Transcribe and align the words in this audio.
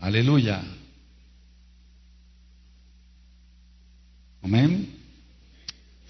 Aleluya. 0.00 0.62
Amén. 4.44 4.86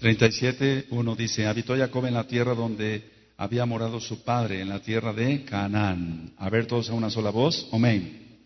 37, 0.01 0.87
uno 0.89 1.15
dice, 1.15 1.47
habitó 1.47 1.73
Jacob 1.73 2.05
en 2.05 2.15
la 2.15 2.27
tierra 2.27 2.53
donde 2.53 3.31
había 3.37 3.65
morado 3.65 4.01
su 4.01 4.23
padre, 4.23 4.59
en 4.59 4.67
la 4.67 4.81
tierra 4.81 5.13
de 5.13 5.45
Canaán. 5.45 6.33
A 6.37 6.49
ver 6.49 6.67
todos 6.67 6.89
a 6.89 6.93
una 6.93 7.09
sola 7.09 7.29
voz. 7.29 7.65
Amén. 7.71 8.41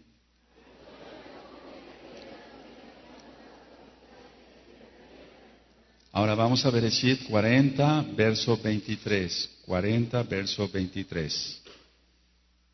Ahora 6.12 6.36
vamos 6.36 6.64
a 6.68 6.70
Bereshit 6.70 7.28
40, 7.28 8.06
verso 8.16 8.60
23. 8.64 9.62
40, 9.66 10.22
verso 10.22 10.70
23. 10.70 11.64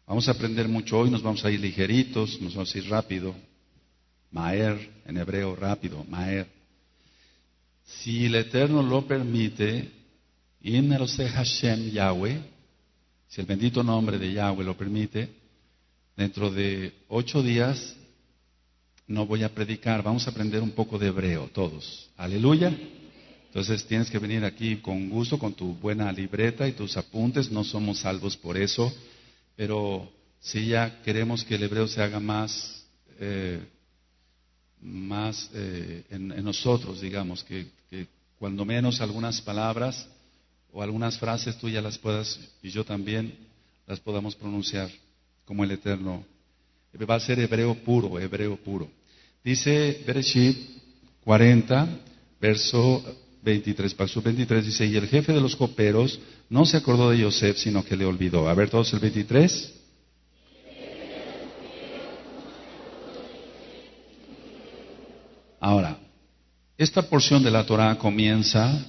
Vamos 0.05 0.27
a 0.27 0.31
aprender 0.31 0.67
mucho 0.67 0.99
hoy, 0.99 1.09
nos 1.09 1.23
vamos 1.23 1.45
a 1.45 1.49
ir 1.49 1.61
ligeritos, 1.61 2.41
nos 2.41 2.55
vamos 2.55 2.75
a 2.75 2.77
ir 2.77 2.89
rápido. 2.89 3.33
Maer, 4.31 5.01
en 5.05 5.15
hebreo 5.15 5.55
rápido, 5.55 6.03
Maer. 6.09 6.54
Si 7.85 8.25
el 8.25 8.35
Eterno 8.35 8.81
lo 8.81 9.05
permite, 9.05 9.91
Hashem 10.61 11.91
Yahweh, 11.91 12.41
si 13.27 13.41
el 13.41 13.47
bendito 13.47 13.83
nombre 13.83 14.17
de 14.17 14.33
Yahweh 14.33 14.63
lo 14.63 14.75
permite, 14.75 15.29
dentro 16.17 16.49
de 16.49 16.93
ocho 17.09 17.43
días 17.43 17.95
no 19.07 19.27
voy 19.27 19.43
a 19.43 19.53
predicar, 19.53 20.01
vamos 20.01 20.25
a 20.25 20.31
aprender 20.31 20.61
un 20.61 20.71
poco 20.71 20.97
de 20.97 21.07
hebreo 21.07 21.47
todos. 21.53 22.09
Aleluya. 22.17 22.75
Entonces 23.47 23.85
tienes 23.85 24.09
que 24.09 24.19
venir 24.19 24.43
aquí 24.43 24.77
con 24.77 25.09
gusto, 25.09 25.37
con 25.37 25.53
tu 25.53 25.75
buena 25.75 26.11
libreta 26.11 26.67
y 26.67 26.73
tus 26.73 26.97
apuntes, 26.97 27.51
no 27.51 27.63
somos 27.63 27.99
salvos 27.99 28.35
por 28.35 28.57
eso, 28.57 28.91
pero 29.55 30.11
si 30.39 30.67
ya 30.67 31.01
queremos 31.03 31.43
que 31.43 31.55
el 31.55 31.63
hebreo 31.63 31.87
se 31.87 32.01
haga 32.01 32.19
más 32.19 32.83
eh, 33.19 33.59
más 34.85 35.49
eh, 35.53 36.03
en, 36.09 36.43
nosotros, 36.43 37.01
digamos, 37.01 37.43
que, 37.43 37.67
cuando 38.45 38.63
menos 38.63 39.01
algunas 39.01 39.41
palabras 39.41 40.07
o 40.71 40.83
algunas 40.83 41.17
frases 41.17 41.57
tú 41.57 41.67
ya 41.67 41.81
las 41.81 41.97
puedas, 41.97 42.39
y 42.61 42.69
yo 42.69 42.85
también, 42.85 43.33
las 43.87 43.99
podamos 43.99 44.35
pronunciar 44.35 44.87
como 45.45 45.63
el 45.63 45.71
Eterno. 45.71 46.23
Va 47.09 47.15
a 47.15 47.19
ser 47.19 47.39
hebreo 47.39 47.73
puro, 47.73 48.19
hebreo 48.19 48.55
puro. 48.57 48.87
Dice 49.43 50.03
Bereshit 50.05 50.55
40, 51.23 51.87
verso 52.39 53.03
23, 53.41 53.97
verso 53.97 54.21
23 54.21 54.63
dice, 54.63 54.85
y 54.85 54.95
el 54.95 55.07
jefe 55.07 55.33
de 55.33 55.41
los 55.41 55.55
coperos 55.55 56.19
no 56.47 56.67
se 56.67 56.77
acordó 56.77 57.09
de 57.09 57.17
Yosef, 57.17 57.57
sino 57.57 57.83
que 57.83 57.95
le 57.95 58.05
olvidó. 58.05 58.47
A 58.47 58.53
ver 58.53 58.69
todos 58.69 58.93
el 58.93 58.99
23. 58.99 59.73
Ahora, 65.59 66.04
esta 66.85 67.01
porción 67.01 67.41
de 67.41 67.49
la 67.49 67.65
Torah 67.65 67.97
comienza 67.97 68.85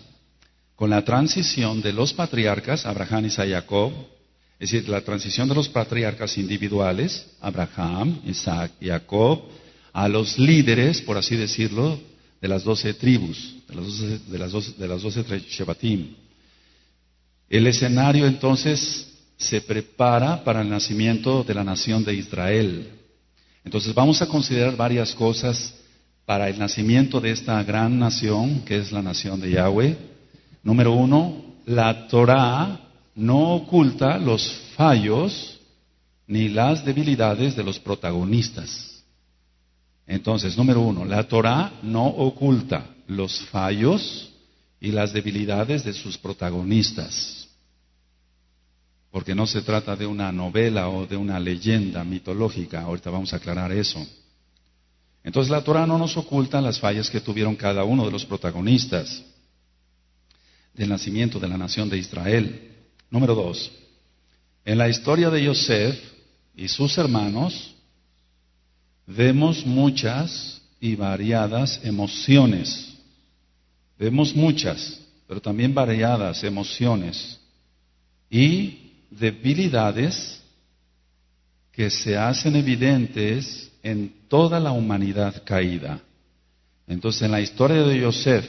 con 0.74 0.90
la 0.90 1.02
transición 1.02 1.80
de 1.80 1.94
los 1.94 2.12
patriarcas, 2.12 2.84
Abraham, 2.84 3.24
Isaac 3.24 3.48
y 3.48 3.52
Jacob, 3.52 3.92
es 4.58 4.70
decir, 4.70 4.88
la 4.88 5.00
transición 5.00 5.48
de 5.48 5.54
los 5.54 5.70
patriarcas 5.70 6.36
individuales, 6.36 7.26
Abraham, 7.40 8.20
Isaac 8.26 8.72
y 8.82 8.88
Jacob, 8.88 9.44
a 9.94 10.08
los 10.08 10.38
líderes, 10.38 11.00
por 11.00 11.16
así 11.16 11.36
decirlo, 11.36 11.98
de 12.38 12.48
las 12.48 12.64
doce 12.64 12.92
tribus, 12.92 13.56
de 13.66 14.38
las 14.38 14.52
doce, 14.52 15.22
de 15.22 15.40
Shebatim. 15.40 16.14
El 17.48 17.66
escenario 17.66 18.26
entonces 18.26 19.10
se 19.38 19.62
prepara 19.62 20.44
para 20.44 20.60
el 20.60 20.68
nacimiento 20.68 21.44
de 21.44 21.54
la 21.54 21.64
nación 21.64 22.04
de 22.04 22.12
Israel. 22.12 22.90
Entonces 23.64 23.94
vamos 23.94 24.20
a 24.20 24.26
considerar 24.26 24.76
varias 24.76 25.14
cosas 25.14 25.72
para 26.26 26.48
el 26.48 26.58
nacimiento 26.58 27.20
de 27.20 27.30
esta 27.30 27.62
gran 27.62 27.98
nación, 27.98 28.62
que 28.62 28.78
es 28.78 28.90
la 28.90 29.00
nación 29.00 29.40
de 29.40 29.52
Yahweh. 29.52 29.96
Número 30.64 30.92
uno, 30.92 31.54
la 31.66 32.08
Torah 32.08 32.80
no 33.14 33.54
oculta 33.54 34.18
los 34.18 34.52
fallos 34.76 35.60
ni 36.26 36.48
las 36.48 36.84
debilidades 36.84 37.54
de 37.54 37.62
los 37.62 37.78
protagonistas. 37.78 39.04
Entonces, 40.04 40.56
número 40.56 40.80
uno, 40.80 41.04
la 41.04 41.22
Torah 41.28 41.72
no 41.82 42.06
oculta 42.06 42.86
los 43.06 43.40
fallos 43.46 44.28
y 44.80 44.90
las 44.90 45.12
debilidades 45.12 45.84
de 45.84 45.92
sus 45.92 46.18
protagonistas. 46.18 47.48
Porque 49.12 49.34
no 49.34 49.46
se 49.46 49.62
trata 49.62 49.94
de 49.94 50.06
una 50.06 50.32
novela 50.32 50.88
o 50.88 51.06
de 51.06 51.16
una 51.16 51.38
leyenda 51.38 52.04
mitológica. 52.04 52.82
Ahorita 52.82 53.10
vamos 53.10 53.32
a 53.32 53.36
aclarar 53.36 53.70
eso. 53.70 54.04
Entonces 55.26 55.50
la 55.50 55.60
Torah 55.60 55.88
no 55.88 55.98
nos 55.98 56.16
oculta 56.16 56.60
las 56.60 56.78
fallas 56.78 57.10
que 57.10 57.20
tuvieron 57.20 57.56
cada 57.56 57.82
uno 57.82 58.04
de 58.04 58.12
los 58.12 58.24
protagonistas 58.24 59.24
del 60.72 60.88
nacimiento 60.88 61.40
de 61.40 61.48
la 61.48 61.58
nación 61.58 61.90
de 61.90 61.98
Israel. 61.98 62.76
Número 63.10 63.34
dos, 63.34 63.72
en 64.64 64.78
la 64.78 64.88
historia 64.88 65.28
de 65.28 65.42
Yosef 65.42 66.00
y 66.54 66.68
sus 66.68 66.96
hermanos 66.96 67.74
vemos 69.04 69.66
muchas 69.66 70.62
y 70.80 70.94
variadas 70.94 71.80
emociones. 71.82 72.94
Vemos 73.98 74.32
muchas, 74.32 75.00
pero 75.26 75.42
también 75.42 75.74
variadas 75.74 76.44
emociones 76.44 77.40
y 78.30 78.92
debilidades 79.10 80.40
que 81.72 81.90
se 81.90 82.16
hacen 82.16 82.54
evidentes 82.54 83.72
en 83.86 84.12
toda 84.26 84.58
la 84.58 84.72
humanidad 84.72 85.44
caída. 85.44 86.00
Entonces, 86.88 87.22
en 87.22 87.30
la 87.30 87.40
historia 87.40 87.82
de 87.84 88.00
Yosef 88.00 88.44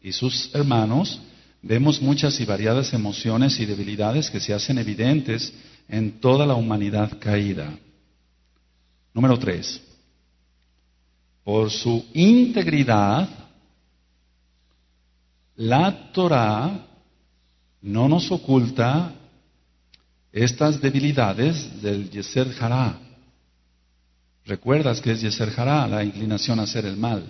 y 0.00 0.10
sus 0.10 0.54
hermanos, 0.54 1.20
vemos 1.60 2.00
muchas 2.00 2.40
y 2.40 2.46
variadas 2.46 2.94
emociones 2.94 3.60
y 3.60 3.66
debilidades 3.66 4.30
que 4.30 4.40
se 4.40 4.54
hacen 4.54 4.78
evidentes 4.78 5.52
en 5.86 6.18
toda 6.18 6.46
la 6.46 6.54
humanidad 6.54 7.18
caída. 7.18 7.70
Número 9.12 9.38
tres, 9.38 9.82
por 11.44 11.70
su 11.70 12.06
integridad, 12.14 13.28
la 15.56 16.10
Torah 16.12 16.86
no 17.82 18.08
nos 18.08 18.30
oculta 18.30 19.12
estas 20.32 20.80
debilidades 20.80 21.82
del 21.82 22.08
Yeser 22.08 22.54
Hará. 22.58 23.09
¿Recuerdas 24.50 25.00
que 25.00 25.12
es 25.12 25.20
Yeser 25.20 25.56
la 25.56 26.02
inclinación 26.02 26.58
a 26.58 26.64
hacer 26.64 26.84
el 26.84 26.96
mal? 26.96 27.24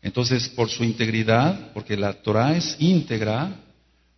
Entonces, 0.00 0.48
por 0.48 0.70
su 0.70 0.82
integridad, 0.82 1.70
porque 1.74 1.98
la 1.98 2.14
Torah 2.14 2.56
es 2.56 2.76
íntegra, 2.78 3.54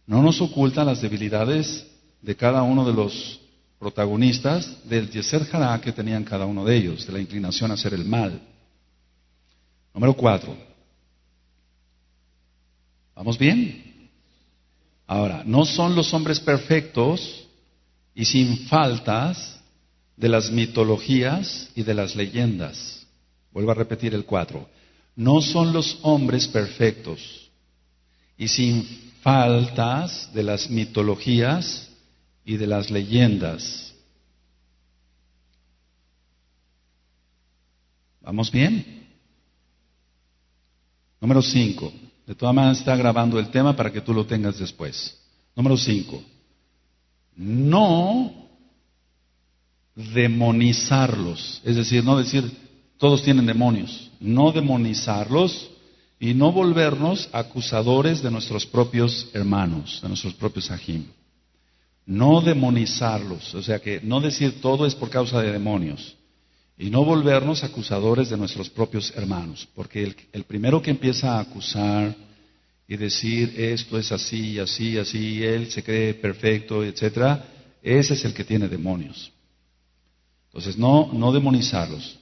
no 0.07 0.23
nos 0.23 0.41
oculta 0.41 0.85
las 0.85 1.03
debilidades 1.03 1.85
de 2.23 2.37
cada 2.37 2.63
uno 2.63 2.85
de 2.85 2.93
los 2.93 3.41
protagonistas 3.81 4.89
del 4.89 5.11
Yeser 5.11 5.49
que 5.83 5.91
tenían 5.91 6.23
cada 6.23 6.47
uno 6.47 6.65
de 6.65 6.77
ellos, 6.77 7.05
de 7.09 7.13
la 7.13 7.19
inclinación 7.19 7.73
a 7.73 7.75
hacer 7.75 7.93
el 7.95 8.05
mal. 8.05 8.41
Número 9.93 10.15
cuatro. 10.15 10.57
¿Vamos 13.17 13.37
bien? 13.37 14.09
Ahora, 15.09 15.43
no 15.45 15.65
son 15.65 15.97
los 15.97 16.15
hombres 16.15 16.39
perfectos 16.39 17.49
y 18.15 18.25
sin 18.25 18.69
faltas 18.69 19.60
de 20.20 20.28
las 20.28 20.50
mitologías 20.50 21.70
y 21.75 21.82
de 21.82 21.94
las 21.94 22.14
leyendas. 22.14 23.06
Vuelvo 23.52 23.72
a 23.72 23.75
repetir 23.75 24.14
el 24.14 24.25
cuatro 24.25 24.69
no 25.20 25.43
son 25.43 25.72
los 25.72 25.99
hombres 26.00 26.49
perfectos 26.49 27.50
y 28.38 28.49
sin 28.49 28.84
faltas 29.20 30.32
de 30.32 30.43
las 30.43 30.70
mitologías 30.70 31.90
y 32.43 32.56
de 32.56 32.67
las 32.67 32.90
leyendas. 32.90 33.94
¿Vamos 38.22 38.50
bien? 38.50 39.08
Número 41.20 41.43
cinco. 41.43 41.93
De 42.26 42.34
todas 42.34 42.55
maneras 42.55 42.78
está 42.78 42.96
grabando 42.96 43.38
el 43.38 43.50
tema 43.50 43.76
para 43.76 43.93
que 43.93 44.00
tú 44.00 44.14
lo 44.14 44.25
tengas 44.25 44.58
después. 44.58 45.20
Número 45.55 45.76
cinco. 45.76 46.22
No 47.37 48.40
demonizarlos. 50.14 51.61
Es 51.64 51.76
decir, 51.76 52.05
no 52.05 52.17
decir 52.17 52.50
todos 52.99 53.23
tienen 53.23 53.47
demonios. 53.47 54.11
No 54.20 54.52
demonizarlos 54.52 55.70
y 56.19 56.35
no 56.35 56.52
volvernos 56.52 57.31
acusadores 57.32 58.23
de 58.23 58.31
nuestros 58.31 58.67
propios 58.67 59.31
hermanos, 59.32 60.00
de 60.02 60.08
nuestros 60.08 60.35
propios 60.35 60.70
ajim. 60.70 61.06
No 62.05 62.43
demonizarlos, 62.43 63.55
o 63.55 63.62
sea 63.62 63.79
que 63.79 64.00
no 64.02 64.20
decir 64.20 64.61
todo 64.61 64.85
es 64.87 64.94
por 64.94 65.08
causa 65.08 65.41
de 65.41 65.52
demonios. 65.52 66.17
Y 66.76 66.91
no 66.91 67.05
volvernos 67.05 67.64
acusadores 67.64 68.29
de 68.31 68.37
nuestros 68.37 68.69
propios 68.69 69.12
hermanos, 69.17 69.67
porque 69.75 70.03
el, 70.03 70.17
el 70.32 70.44
primero 70.44 70.82
que 70.82 70.91
empieza 70.91 71.37
a 71.37 71.41
acusar 71.41 72.14
y 72.88 72.96
decir 72.96 73.55
esto 73.56 73.99
es 73.99 74.11
así, 74.12 74.58
así, 74.58 74.99
así, 74.99 75.43
él 75.43 75.70
se 75.70 75.82
cree 75.82 76.14
perfecto, 76.14 76.85
etcétera, 76.85 77.44
ese 77.82 78.14
es 78.14 78.25
el 78.25 78.35
que 78.35 78.44
tiene 78.44 78.69
demonios. 78.69 79.31
Entonces, 80.52 80.76
no, 80.76 81.11
no 81.12 81.32
demonizarlos. 81.32 82.19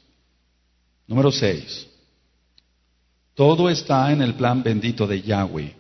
Número 1.07 1.33
6. 1.33 1.87
Todo 3.35 3.71
está 3.71 4.13
en 4.13 4.21
el 4.21 4.35
plan 4.35 4.63
bendito 4.63 5.07
de 5.07 5.23
Yahweh. 5.23 5.75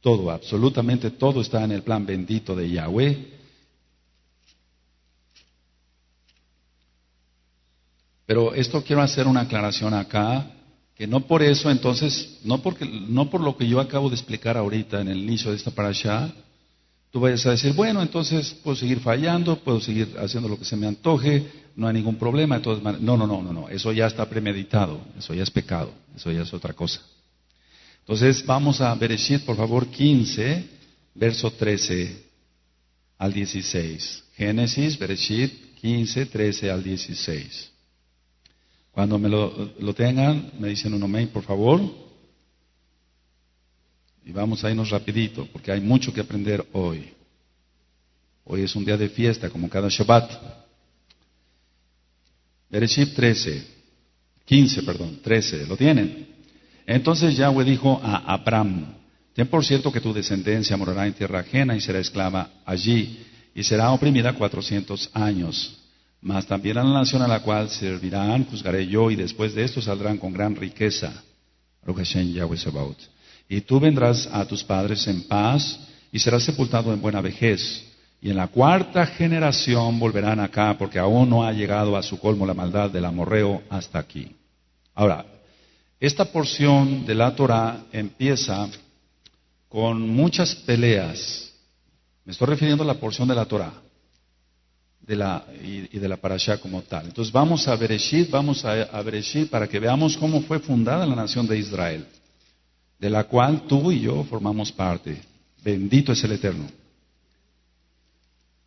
Todo, 0.00 0.30
absolutamente 0.30 1.10
todo 1.10 1.40
está 1.40 1.64
en 1.64 1.72
el 1.72 1.82
plan 1.82 2.06
bendito 2.06 2.54
de 2.54 2.70
Yahweh. 2.70 3.36
Pero 8.24 8.54
esto 8.54 8.82
quiero 8.82 9.02
hacer 9.02 9.26
una 9.26 9.42
aclaración 9.42 9.94
acá, 9.94 10.50
que 10.94 11.06
no 11.06 11.26
por 11.26 11.42
eso 11.42 11.70
entonces, 11.70 12.38
no, 12.44 12.62
porque, 12.62 12.86
no 12.86 13.28
por 13.28 13.40
lo 13.40 13.56
que 13.56 13.68
yo 13.68 13.80
acabo 13.80 14.08
de 14.08 14.16
explicar 14.16 14.56
ahorita 14.56 15.00
en 15.00 15.08
el 15.08 15.18
inicio 15.18 15.50
de 15.50 15.58
esta 15.58 15.70
parasha, 15.70 16.32
tú 17.10 17.20
vayas 17.20 17.46
a 17.46 17.52
decir, 17.52 17.72
bueno, 17.72 18.02
entonces 18.02 18.54
puedo 18.62 18.76
seguir 18.76 19.00
fallando, 19.00 19.56
puedo 19.58 19.80
seguir 19.80 20.14
haciendo 20.18 20.48
lo 20.48 20.58
que 20.58 20.64
se 20.64 20.76
me 20.76 20.86
antoje, 20.86 21.46
no 21.76 21.86
hay 21.86 21.94
ningún 21.94 22.16
problema. 22.16 22.56
Entonces, 22.56 22.82
no, 23.00 23.16
no, 23.16 23.26
no, 23.26 23.42
no, 23.42 23.52
no, 23.52 23.68
eso 23.68 23.92
ya 23.92 24.06
está 24.06 24.28
premeditado, 24.28 25.00
eso 25.18 25.34
ya 25.34 25.42
es 25.42 25.50
pecado, 25.50 25.92
eso 26.14 26.30
ya 26.30 26.42
es 26.42 26.52
otra 26.52 26.72
cosa. 26.72 27.00
Entonces 28.00 28.44
vamos 28.46 28.80
a 28.80 28.94
Bereshit, 28.94 29.42
por 29.44 29.56
favor, 29.56 29.88
15, 29.88 30.64
verso 31.14 31.50
13 31.50 32.24
al 33.18 33.32
16. 33.32 34.24
Génesis, 34.36 34.98
Bereshit 34.98 35.74
15, 35.80 36.26
13 36.26 36.70
al 36.70 36.82
16. 36.82 37.70
Cuando 38.92 39.18
me 39.18 39.28
lo, 39.28 39.72
lo 39.78 39.94
tengan, 39.94 40.52
me 40.58 40.68
dicen 40.68 40.94
un 40.94 41.02
amén, 41.02 41.28
por 41.28 41.42
favor. 41.42 42.05
Y 44.26 44.32
vamos 44.32 44.64
a 44.64 44.70
irnos 44.70 44.90
rapidito, 44.90 45.46
porque 45.52 45.70
hay 45.70 45.80
mucho 45.80 46.12
que 46.12 46.20
aprender 46.20 46.66
hoy. 46.72 47.12
Hoy 48.44 48.62
es 48.62 48.74
un 48.74 48.84
día 48.84 48.96
de 48.96 49.08
fiesta, 49.08 49.48
como 49.48 49.68
cada 49.70 49.88
Shabbat. 49.88 50.28
Bereshit 52.68 53.14
13, 53.14 53.64
15, 54.44 54.82
perdón, 54.82 55.20
13, 55.22 55.66
¿lo 55.66 55.76
tienen? 55.76 56.26
Entonces 56.84 57.36
Yahweh 57.36 57.64
dijo 57.64 58.00
a 58.02 58.32
Abraham, 58.32 58.96
ten 59.32 59.46
por 59.46 59.64
cierto 59.64 59.92
que 59.92 60.00
tu 60.00 60.12
descendencia 60.12 60.76
morará 60.76 61.06
en 61.06 61.14
tierra 61.14 61.40
ajena 61.40 61.76
y 61.76 61.80
será 61.80 62.00
esclava 62.00 62.50
allí, 62.64 63.24
y 63.54 63.62
será 63.62 63.92
oprimida 63.92 64.32
cuatrocientos 64.32 65.08
años. 65.12 65.78
Mas 66.20 66.46
también 66.46 66.78
a 66.78 66.82
la 66.82 66.98
nación 66.98 67.22
a 67.22 67.28
la 67.28 67.42
cual 67.42 67.70
servirán, 67.70 68.44
juzgaré 68.46 68.88
yo, 68.88 69.08
y 69.08 69.14
después 69.14 69.54
de 69.54 69.62
esto 69.62 69.80
saldrán 69.80 70.18
con 70.18 70.32
gran 70.32 70.56
riqueza. 70.56 71.22
Yahweh 71.86 72.56
Sabaoth. 72.56 73.15
Y 73.48 73.60
tú 73.60 73.78
vendrás 73.78 74.28
a 74.32 74.44
tus 74.44 74.64
padres 74.64 75.06
en 75.06 75.22
paz 75.22 75.78
y 76.10 76.18
serás 76.18 76.44
sepultado 76.44 76.92
en 76.92 77.00
buena 77.00 77.20
vejez. 77.20 77.84
Y 78.20 78.30
en 78.30 78.36
la 78.36 78.48
cuarta 78.48 79.06
generación 79.06 79.98
volverán 79.98 80.40
acá 80.40 80.76
porque 80.78 80.98
aún 80.98 81.30
no 81.30 81.44
ha 81.44 81.52
llegado 81.52 81.96
a 81.96 82.02
su 82.02 82.18
colmo 82.18 82.46
la 82.46 82.54
maldad 82.54 82.90
del 82.90 83.04
amorreo 83.04 83.62
hasta 83.68 83.98
aquí. 83.98 84.34
Ahora, 84.94 85.24
esta 86.00 86.24
porción 86.24 87.06
de 87.06 87.14
la 87.14 87.34
Torah 87.34 87.84
empieza 87.92 88.68
con 89.68 90.00
muchas 90.08 90.54
peleas. 90.54 91.52
Me 92.24 92.32
estoy 92.32 92.48
refiriendo 92.48 92.82
a 92.82 92.86
la 92.86 92.94
porción 92.94 93.28
de 93.28 93.34
la 93.34 93.44
Torah 93.44 93.72
de 95.00 95.14
la, 95.14 95.44
y, 95.62 95.98
de 95.98 96.08
la 96.08 96.16
parashá 96.16 96.58
como 96.58 96.82
tal. 96.82 97.06
Entonces 97.06 97.32
vamos 97.32 97.68
a 97.68 97.76
Bereshit, 97.76 98.28
vamos 98.28 98.64
a, 98.64 98.82
a 98.82 99.04
para 99.50 99.68
que 99.68 99.78
veamos 99.78 100.16
cómo 100.16 100.40
fue 100.42 100.58
fundada 100.58 101.06
la 101.06 101.14
nación 101.14 101.46
de 101.46 101.58
Israel 101.58 102.06
de 102.98 103.10
la 103.10 103.24
cual 103.24 103.66
tú 103.66 103.92
y 103.92 104.00
yo 104.00 104.24
formamos 104.24 104.72
parte. 104.72 105.20
Bendito 105.62 106.12
es 106.12 106.24
el 106.24 106.32
Eterno. 106.32 106.66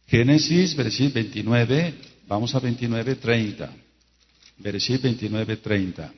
Génesis, 0.08 0.76
versículo 0.76 1.16
29, 1.16 1.94
vamos 2.28 2.54
a 2.56 2.60
29, 2.60 3.16
30. 3.16 3.72
Bereshit 4.58 5.02
29, 5.02 5.58
30. 5.58 6.14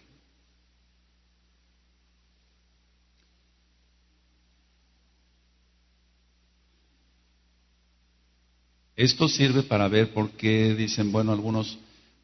Esto 8.95 9.27
sirve 9.27 9.63
para 9.63 9.87
ver 9.87 10.13
por 10.13 10.31
qué, 10.31 10.75
dicen, 10.75 11.11
bueno, 11.11 11.31
algunos, 11.31 11.77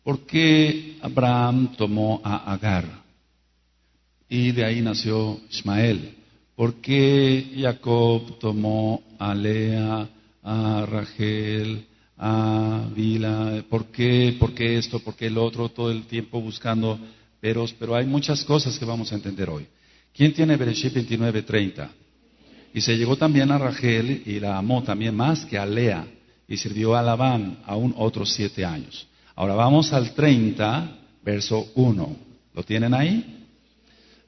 por 0.04 0.26
qué 0.26 0.98
Abraham 1.02 1.76
tomó 1.76 2.22
a 2.24 2.54
Agar 2.54 3.07
y 4.30 4.52
de 4.52 4.66
ahí 4.66 4.82
nació 4.82 5.40
Ismael. 5.50 6.16
¿Por 6.56 6.76
qué 6.76 7.54
Jacob 7.60 8.40
tomó 8.40 9.04
a 9.20 9.34
Lea, 9.36 10.10
a 10.44 10.86
Rachel, 10.86 11.86
a 12.18 12.88
Vila? 12.96 13.64
¿Por 13.70 13.86
qué, 13.86 14.36
por 14.40 14.54
qué 14.54 14.78
esto, 14.78 15.00
por 15.00 15.16
qué 15.16 15.28
el 15.28 15.38
otro? 15.38 15.70
Todo 15.70 15.92
el 15.92 16.04
tiempo 16.08 16.42
buscando 16.42 17.00
peros, 17.40 17.74
pero 17.78 17.96
hay 17.96 18.06
muchas 18.06 18.44
cosas 18.44 18.78
que 18.78 18.86
vamos 18.86 19.12
a 19.12 19.16
entender 19.16 19.50
hoy. 19.50 19.68
¿Quién 20.14 20.34
tiene 20.34 20.58
Bereshit 20.58 20.94
29:30? 20.94 21.90
Y 22.74 22.82
se 22.82 22.98
llegó 22.98 23.16
también 23.16 23.52
a 23.52 23.58
Rachel 23.58 24.24
y 24.26 24.40
la 24.40 24.58
amó 24.58 24.84
también 24.84 25.16
más 25.16 25.46
que 25.46 25.58
a 25.58 25.66
Lea 25.66 26.08
y 26.48 26.58
sirvió 26.58 26.96
a 26.96 27.02
Labán 27.02 27.60
aún 27.66 27.94
otros 27.98 28.34
siete 28.34 28.66
años. 28.66 29.08
Ahora 29.36 29.54
vamos 29.54 29.94
al 29.94 30.14
30, 30.14 30.98
verso 31.24 31.68
1. 31.76 32.16
¿Lo 32.56 32.64
tienen 32.64 32.94
ahí? 32.94 33.37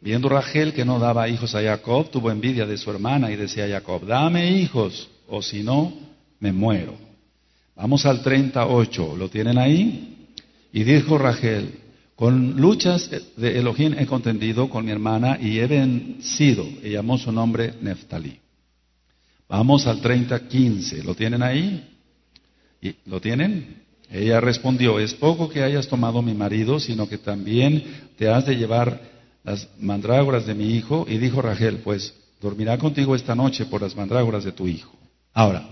Viendo 0.01 0.29
Rachel 0.29 0.73
que 0.73 0.85
no 0.85 0.99
daba 0.99 1.27
hijos 1.27 1.55
a 1.55 1.61
Jacob, 1.61 2.09
tuvo 2.09 2.31
envidia 2.31 2.65
de 2.65 2.77
su 2.77 2.89
hermana 2.89 3.31
y 3.31 3.35
decía 3.35 3.65
a 3.65 3.69
Jacob, 3.69 4.05
dame 4.05 4.51
hijos, 4.51 5.09
o 5.27 5.41
si 5.41 5.63
no, 5.63 5.93
me 6.39 6.51
muero. 6.53 6.95
Vamos 7.75 8.05
al 8.05 8.21
38, 8.21 9.15
¿lo 9.17 9.29
tienen 9.29 9.57
ahí? 9.57 10.27
Y 10.71 10.83
dijo 10.83 11.17
Rachel, 11.17 11.79
Con 12.19 12.59
luchas 12.59 13.09
de 13.37 13.57
Elohim 13.57 13.95
he 13.97 14.05
contendido 14.05 14.69
con 14.69 14.83
mi 14.83 14.91
hermana 14.91 15.37
y 15.39 15.59
he 15.59 15.67
vencido. 15.67 16.67
Y 16.83 16.89
llamó 16.89 17.17
su 17.17 17.31
nombre 17.31 17.75
Neftalí. 17.81 18.37
Vamos 19.47 19.87
al 19.87 20.01
30:15. 20.01 21.01
¿Lo 21.03 21.15
tienen 21.15 21.41
ahí? 21.41 21.81
¿Lo 23.05 23.21
tienen? 23.21 23.83
Ella 24.11 24.41
respondió, 24.41 24.99
es 24.99 25.13
poco 25.13 25.49
que 25.49 25.63
hayas 25.63 25.87
tomado 25.87 26.21
mi 26.21 26.33
marido, 26.33 26.77
sino 26.81 27.07
que 27.07 27.17
también 27.17 27.85
te 28.17 28.27
has 28.27 28.45
de 28.45 28.57
llevar 28.57 28.99
las 29.43 29.67
mandrágoras 29.79 30.45
de 30.45 30.53
mi 30.53 30.75
hijo. 30.75 31.05
Y 31.07 31.17
dijo 31.17 31.41
Rachel, 31.41 31.79
pues 31.83 32.13
dormirá 32.41 32.77
contigo 32.77 33.15
esta 33.15 33.35
noche 33.35 33.65
por 33.65 33.81
las 33.81 33.95
mandrágoras 33.95 34.43
de 34.43 34.51
tu 34.51 34.67
hijo. 34.67 34.95
Ahora, 35.33 35.67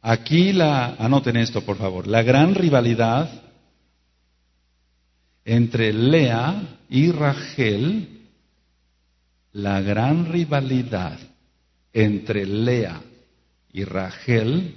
aquí 0.00 0.52
la, 0.52 0.94
anoten 0.94 1.36
esto 1.36 1.62
por 1.62 1.76
favor, 1.76 2.06
la 2.06 2.22
gran 2.22 2.54
rivalidad 2.54 3.42
entre 5.44 5.92
Lea 5.92 6.78
y 6.88 7.10
Rachel, 7.10 8.20
la 9.52 9.80
gran 9.80 10.32
rivalidad 10.32 11.18
entre 11.92 12.46
Lea 12.46 13.00
y 13.72 13.84
Rachel, 13.84 14.74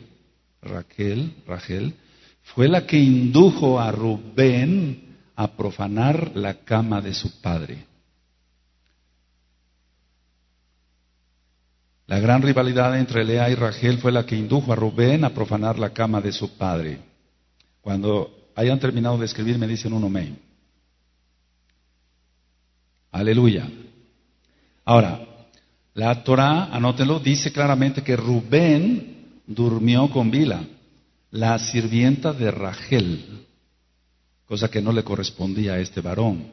Raquel, 0.62 1.34
Rachel, 1.46 1.94
fue 2.42 2.68
la 2.68 2.86
que 2.86 2.98
indujo 2.98 3.80
a 3.80 3.92
Rubén 3.92 5.07
a 5.38 5.56
profanar 5.56 6.32
la 6.36 6.56
cama 6.56 7.00
de 7.00 7.14
su 7.14 7.40
padre. 7.40 7.86
La 12.08 12.20
gran 12.20 12.42
rivalidad 12.42 12.98
entre 12.98 13.24
Lea 13.24 13.48
y 13.52 13.56
Rachel 13.56 14.00
fue 14.00 14.12
la 14.12 14.26
que 14.26 14.36
indujo 14.36 14.74
a 14.74 14.76
Rubén 14.76 15.24
a 15.24 15.30
profanar 15.30 15.78
la 15.78 15.92
cama 15.92 16.22
de 16.22 16.32
su 16.32 16.58
padre. 16.58 17.00
Cuando 17.82 18.50
hayan 18.56 18.80
terminado 18.80 19.20
de 19.20 19.26
escribir, 19.26 19.60
me 19.60 19.68
dicen 19.68 19.94
un 19.94 20.06
amén. 20.06 20.40
Aleluya. 23.12 23.70
Ahora, 24.86 25.20
la 25.94 26.24
Torah, 26.24 26.70
anótenlo, 26.72 27.20
dice 27.20 27.52
claramente 27.52 28.02
que 28.02 28.16
Rubén 28.16 29.42
durmió 29.46 30.10
con 30.10 30.32
Bila, 30.32 30.64
la 31.30 31.60
sirvienta 31.60 32.34
de 32.34 32.50
Rachel, 32.50 33.47
cosa 34.48 34.70
que 34.70 34.82
no 34.82 34.92
le 34.92 35.04
correspondía 35.04 35.74
a 35.74 35.80
este 35.80 36.02
varón. 36.02 36.50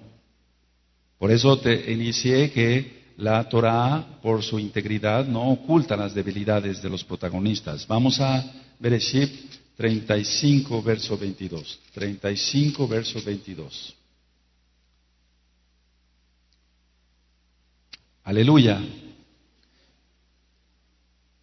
Por 1.19 1.31
eso 1.31 1.59
te 1.59 1.93
inicié 1.93 2.51
que 2.51 3.05
la 3.17 3.49
Torah, 3.49 4.19
por 4.21 4.43
su 4.43 4.59
integridad, 4.59 5.27
no 5.27 5.51
oculta 5.51 5.97
las 5.97 6.13
debilidades 6.13 6.83
de 6.83 6.91
los 6.91 7.05
protagonistas. 7.05 7.87
Vamos 7.87 8.21
a 8.21 8.45
Bereshit 8.81 9.31
35, 9.77 10.83
verso 10.83 11.17
22. 11.17 11.81
35, 11.95 12.89
verso 12.89 13.23
22. 13.25 13.95
Aleluya. 18.25 18.83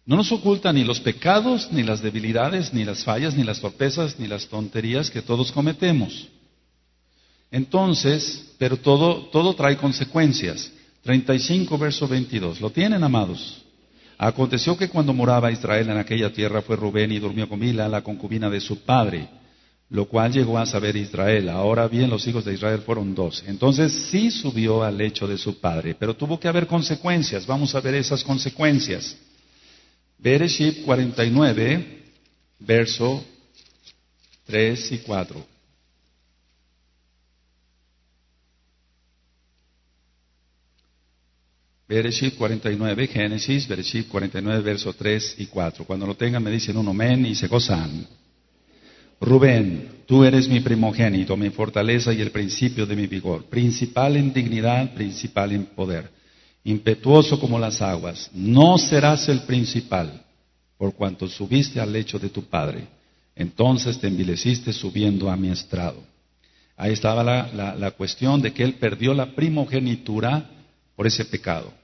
No 0.04 0.16
nos 0.16 0.32
oculta 0.32 0.72
ni 0.72 0.84
los 0.84 1.00
pecados, 1.00 1.70
ni 1.70 1.82
las 1.84 2.02
debilidades, 2.02 2.74
ni 2.74 2.84
las 2.84 3.04
fallas, 3.04 3.36
ni 3.36 3.44
las 3.44 3.60
torpezas, 3.60 4.18
ni 4.18 4.26
las 4.26 4.48
tonterías 4.48 5.10
que 5.10 5.22
todos 5.22 5.52
cometemos. 5.52 6.28
Entonces, 7.52 8.54
pero 8.58 8.78
todo, 8.78 9.26
todo 9.26 9.54
trae 9.54 9.76
consecuencias. 9.76 10.72
35, 11.02 11.76
verso 11.76 12.08
22. 12.08 12.60
¿Lo 12.60 12.70
tienen, 12.70 13.04
amados? 13.04 13.62
Aconteció 14.16 14.76
que 14.76 14.88
cuando 14.88 15.12
moraba 15.12 15.52
Israel 15.52 15.90
en 15.90 15.98
aquella 15.98 16.32
tierra 16.32 16.62
fue 16.62 16.76
Rubén 16.76 17.12
y 17.12 17.18
durmió 17.18 17.48
con 17.48 17.58
Mila, 17.58 17.88
la 17.88 18.02
concubina 18.02 18.48
de 18.48 18.60
su 18.60 18.80
padre, 18.84 19.28
lo 19.90 20.06
cual 20.06 20.32
llegó 20.32 20.58
a 20.58 20.64
saber 20.64 20.96
Israel. 20.96 21.50
Ahora 21.50 21.88
bien, 21.88 22.08
los 22.08 22.26
hijos 22.26 22.44
de 22.44 22.54
Israel 22.54 22.80
fueron 22.86 23.14
dos. 23.14 23.44
Entonces 23.46 23.92
sí 24.10 24.30
subió 24.30 24.82
al 24.82 24.96
lecho 24.96 25.26
de 25.26 25.36
su 25.36 25.60
padre, 25.60 25.94
pero 25.98 26.14
tuvo 26.14 26.40
que 26.40 26.48
haber 26.48 26.66
consecuencias. 26.66 27.46
Vamos 27.46 27.74
a 27.74 27.80
ver 27.80 27.96
esas 27.96 28.24
consecuencias. 28.24 29.16
Bereshit 30.18 30.84
49, 30.84 32.02
verso 32.60 33.24
3 34.46 34.92
y 34.92 34.98
4. 34.98 35.51
Bereshit 41.92 42.36
49, 42.38 43.06
Génesis, 43.06 43.68
Bereshit 43.68 44.08
49, 44.08 44.62
verso 44.62 44.94
3 44.94 45.34
y 45.40 45.46
4. 45.46 45.84
Cuando 45.84 46.06
lo 46.06 46.14
tengan 46.14 46.42
me 46.42 46.50
dicen 46.50 46.78
un 46.78 46.88
amén 46.88 47.26
y 47.26 47.34
se 47.34 47.48
gozan. 47.48 48.06
Rubén, 49.20 50.02
tú 50.06 50.24
eres 50.24 50.48
mi 50.48 50.60
primogénito, 50.60 51.36
mi 51.36 51.50
fortaleza 51.50 52.14
y 52.14 52.22
el 52.22 52.30
principio 52.30 52.86
de 52.86 52.96
mi 52.96 53.06
vigor, 53.06 53.44
principal 53.44 54.16
en 54.16 54.32
dignidad, 54.32 54.94
principal 54.94 55.52
en 55.52 55.66
poder, 55.66 56.10
impetuoso 56.64 57.38
como 57.38 57.58
las 57.58 57.82
aguas. 57.82 58.30
No 58.32 58.78
serás 58.78 59.28
el 59.28 59.42
principal, 59.42 60.24
por 60.78 60.94
cuanto 60.94 61.28
subiste 61.28 61.78
al 61.78 61.92
lecho 61.92 62.18
de 62.18 62.30
tu 62.30 62.42
padre. 62.44 62.86
Entonces 63.36 63.98
te 63.98 64.08
envileciste 64.08 64.72
subiendo 64.72 65.30
a 65.30 65.36
mi 65.36 65.50
estrado. 65.50 66.02
Ahí 66.74 66.94
estaba 66.94 67.22
la, 67.22 67.76
la 67.76 67.90
cuestión 67.90 68.40
de 68.40 68.54
que 68.54 68.64
él 68.64 68.76
perdió 68.76 69.12
la 69.12 69.34
primogenitura 69.34 70.48
por 70.96 71.06
ese 71.06 71.26
pecado. 71.26 71.81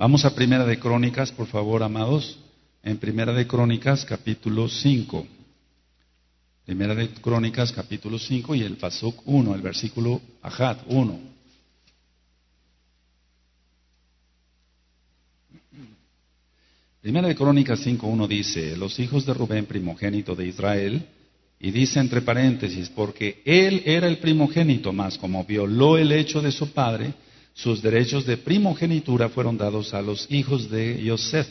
Vamos 0.00 0.24
a 0.24 0.34
Primera 0.34 0.64
de 0.64 0.78
Crónicas, 0.78 1.30
por 1.30 1.46
favor, 1.46 1.82
amados. 1.82 2.38
En 2.82 2.96
Primera 2.96 3.34
de 3.34 3.46
Crónicas, 3.46 4.02
capítulo 4.06 4.66
5. 4.66 5.26
Primera 6.64 6.94
de 6.94 7.10
Crónicas, 7.10 7.70
capítulo 7.70 8.18
5 8.18 8.54
y 8.54 8.62
el 8.62 8.78
Pasuk 8.78 9.20
1, 9.26 9.54
el 9.54 9.60
versículo 9.60 10.22
Ajat 10.40 10.80
1. 10.86 11.20
Primera 17.02 17.28
de 17.28 17.34
Crónicas 17.36 17.86
5.1 17.86 18.26
dice, 18.26 18.78
los 18.78 18.98
hijos 19.00 19.26
de 19.26 19.34
Rubén, 19.34 19.66
primogénito 19.66 20.34
de 20.34 20.46
Israel, 20.46 21.06
y 21.58 21.72
dice 21.72 22.00
entre 22.00 22.22
paréntesis, 22.22 22.88
porque 22.88 23.42
él 23.44 23.82
era 23.84 24.08
el 24.08 24.16
primogénito, 24.16 24.94
más 24.94 25.18
como 25.18 25.44
violó 25.44 25.98
el 25.98 26.10
hecho 26.12 26.40
de 26.40 26.52
su 26.52 26.72
padre, 26.72 27.12
sus 27.54 27.82
derechos 27.82 28.26
de 28.26 28.36
primogenitura 28.36 29.28
fueron 29.28 29.58
dados 29.58 29.92
a 29.94 30.02
los 30.02 30.26
hijos 30.30 30.70
de 30.70 31.02
Yosef, 31.02 31.48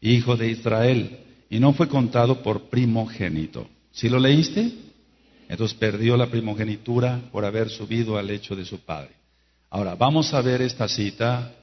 hijo 0.00 0.36
de 0.36 0.50
Israel, 0.50 1.18
y 1.48 1.58
no 1.58 1.72
fue 1.72 1.88
contado 1.88 2.42
por 2.42 2.68
primogénito. 2.68 3.68
¿Sí 3.92 4.08
lo 4.08 4.18
leíste? 4.18 4.72
Entonces 5.48 5.76
perdió 5.78 6.16
la 6.16 6.26
primogenitura 6.26 7.28
por 7.30 7.44
haber 7.44 7.70
subido 7.70 8.18
al 8.18 8.26
lecho 8.26 8.56
de 8.56 8.64
su 8.64 8.80
padre. 8.80 9.10
Ahora, 9.70 9.94
vamos 9.94 10.32
a 10.34 10.40
ver 10.40 10.62
esta 10.62 10.88
cita, 10.88 11.54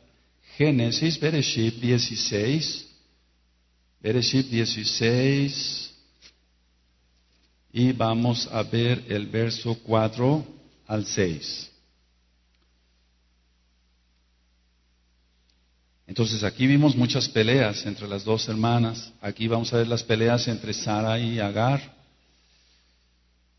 Génesis, 0.57 1.19
Bereshit 1.19 1.75
16, 1.75 2.89
Bereshit 4.01 4.47
16, 4.47 5.93
y 7.73 7.91
vamos 7.91 8.47
a 8.51 8.63
ver 8.63 9.03
el 9.09 9.25
verso 9.25 9.77
4 9.83 10.45
al 10.87 11.05
6. 11.05 11.72
Entonces 16.13 16.43
aquí 16.43 16.67
vimos 16.67 16.95
muchas 16.95 17.27
peleas 17.27 17.87
entre 17.87 18.07
las 18.07 18.23
dos 18.23 18.47
hermanas. 18.47 19.11
Aquí 19.19 19.47
vamos 19.47 19.73
a 19.73 19.77
ver 19.77 19.87
las 19.87 20.03
peleas 20.03 20.47
entre 20.47 20.71
Sara 20.71 21.17
y 21.17 21.39
Agar. 21.39 21.81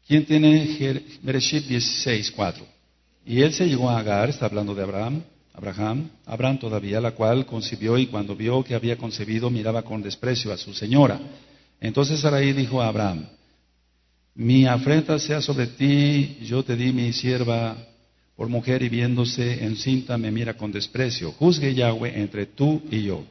¿Quién 0.07 0.25
tiene 0.25 1.03
Bereshit 1.23 1.67
16, 1.67 2.31
4? 2.31 2.65
Y 3.27 3.41
él 3.41 3.53
se 3.53 3.67
llegó 3.67 3.91
a 3.91 3.99
Agar, 3.99 4.29
está 4.29 4.47
hablando 4.47 4.73
de 4.73 4.85
Abraham, 4.85 5.25
Abraham, 5.53 6.09
Abraham 6.27 6.59
todavía, 6.61 7.01
la 7.01 7.11
cual 7.11 7.45
concibió 7.45 7.99
y 7.99 8.07
cuando 8.07 8.37
vio 8.37 8.63
que 8.63 8.77
había 8.77 8.97
concebido 8.97 9.51
miraba 9.51 9.83
con 9.83 10.01
desprecio 10.01 10.53
a 10.53 10.57
su 10.57 10.73
señora. 10.73 11.19
Entonces 11.81 12.21
Sarai 12.21 12.53
dijo 12.53 12.81
a 12.81 12.87
Abraham, 12.87 13.27
mi 14.37 14.65
afrenta 14.65 15.19
sea 15.19 15.41
sobre 15.41 15.67
ti, 15.67 16.39
yo 16.43 16.63
te 16.63 16.77
di 16.77 16.93
mi 16.93 17.13
sierva 17.13 17.77
por 18.37 18.49
mujer 18.49 18.83
y 18.83 18.89
viéndose 18.89 19.65
encinta 19.65 20.19
me 20.19 20.31
mira 20.31 20.55
con 20.55 20.73
desprecio. 20.73 21.33
Juzgue 21.33 21.75
Yahweh 21.75 22.21
entre 22.21 22.47
tú 22.47 22.83
y 22.91 23.03
yo. 23.03 23.25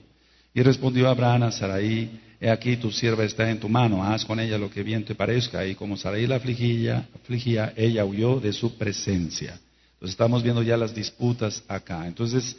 Y 0.53 0.62
respondió 0.62 1.10
Abraham 1.10 1.43
a 1.43 1.51
Sarai, 1.51 2.10
he 2.39 2.50
aquí 2.50 2.77
tu 2.77 2.91
sierva 2.91 3.24
está 3.24 3.50
en 3.50 3.60
tu 3.60 3.67
mano, 3.67 4.03
haz 4.03 4.24
con 4.24 4.39
ella 4.39 4.57
lo 4.57 4.69
que 4.69 4.83
bien 4.83 5.03
te 5.03 5.15
parezca. 5.15 5.65
Y 5.65 5.75
como 5.75 5.98
Sarai 5.98 6.27
la 6.27 6.36
afligía, 6.36 7.10
afligía 7.15 7.74
ella 7.75 8.05
huyó 8.05 8.39
de 8.39 8.53
su 8.53 8.77
presencia. 8.77 9.60
Entonces 9.93 10.12
estamos 10.12 10.43
viendo 10.43 10.62
ya 10.62 10.77
las 10.77 10.93
disputas 10.93 11.63
acá. 11.67 12.07
Entonces, 12.07 12.55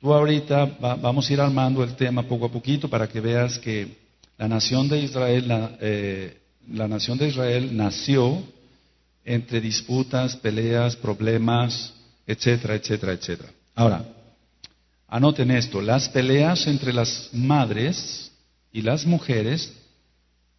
tú 0.00 0.12
ahorita 0.12 0.76
vamos 1.00 1.28
a 1.28 1.32
ir 1.32 1.40
armando 1.40 1.82
el 1.82 1.94
tema 1.96 2.22
poco 2.24 2.46
a 2.46 2.52
poquito 2.52 2.88
para 2.88 3.08
que 3.08 3.20
veas 3.20 3.58
que 3.58 3.96
la 4.36 4.48
nación 4.48 4.88
de 4.88 5.00
Israel, 5.00 5.48
la, 5.48 5.76
eh, 5.80 6.36
la 6.72 6.86
nación 6.86 7.16
de 7.18 7.28
Israel 7.28 7.74
nació 7.74 8.42
entre 9.26 9.60
disputas, 9.60 10.36
peleas, 10.36 10.96
problemas, 10.96 11.92
etcétera, 12.26 12.76
etcétera, 12.76 13.12
etcétera. 13.12 13.50
Ahora, 13.74 14.04
anoten 15.08 15.50
esto, 15.50 15.82
las 15.82 16.08
peleas 16.08 16.66
entre 16.68 16.92
las 16.92 17.30
madres 17.32 18.30
y 18.72 18.82
las 18.82 19.04
mujeres 19.04 19.72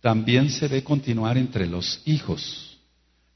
también 0.02 0.50
se 0.50 0.68
ve 0.68 0.84
continuar 0.84 1.38
entre 1.38 1.66
los 1.66 2.02
hijos. 2.06 2.78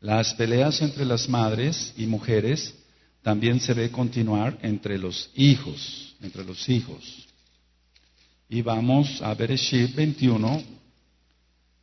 Las 0.01 0.33
peleas 0.33 0.81
entre 0.81 1.05
las 1.05 1.29
madres 1.29 1.93
y 1.95 2.05
mujeres 2.05 2.73
también 3.21 3.59
se 3.59 3.73
ve 3.73 3.89
continuar 3.89 4.57
entre 4.61 4.97
los 4.97 5.29
hijos, 5.35 6.15
entre 6.21 6.43
los 6.43 6.67
hijos. 6.67 7.27
Y 8.50 8.61
vamos 8.61 9.21
a 9.21 9.33
Bereshit 9.33 9.95
21, 9.95 10.63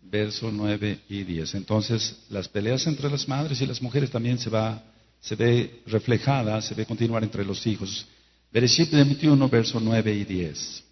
verso 0.03 0.51
9 0.53 1.01
y 1.09 1.23
10. 1.25 1.55
Entonces, 1.55 2.17
las 2.31 2.49
peleas 2.49 2.87
entre 2.87 3.11
las 3.11 3.29
madres 3.29 3.61
y 3.61 3.67
las 3.67 3.83
mujeres 3.83 4.11
también 4.11 4.39
se 4.39 4.51
va, 4.51 4.83
se 5.21 5.35
ve 5.37 5.83
reflejada, 5.87 6.61
se 6.63 6.75
ve 6.75 6.87
continuar 6.87 7.23
entre 7.23 7.45
los 7.45 7.67
hijos. 7.67 8.07
Bereshit 8.53 8.91
21, 8.91 9.49
verso 9.49 9.79
9 9.81 10.15
y 10.15 10.25
10. 10.25 10.85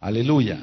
Aleluya. 0.00 0.60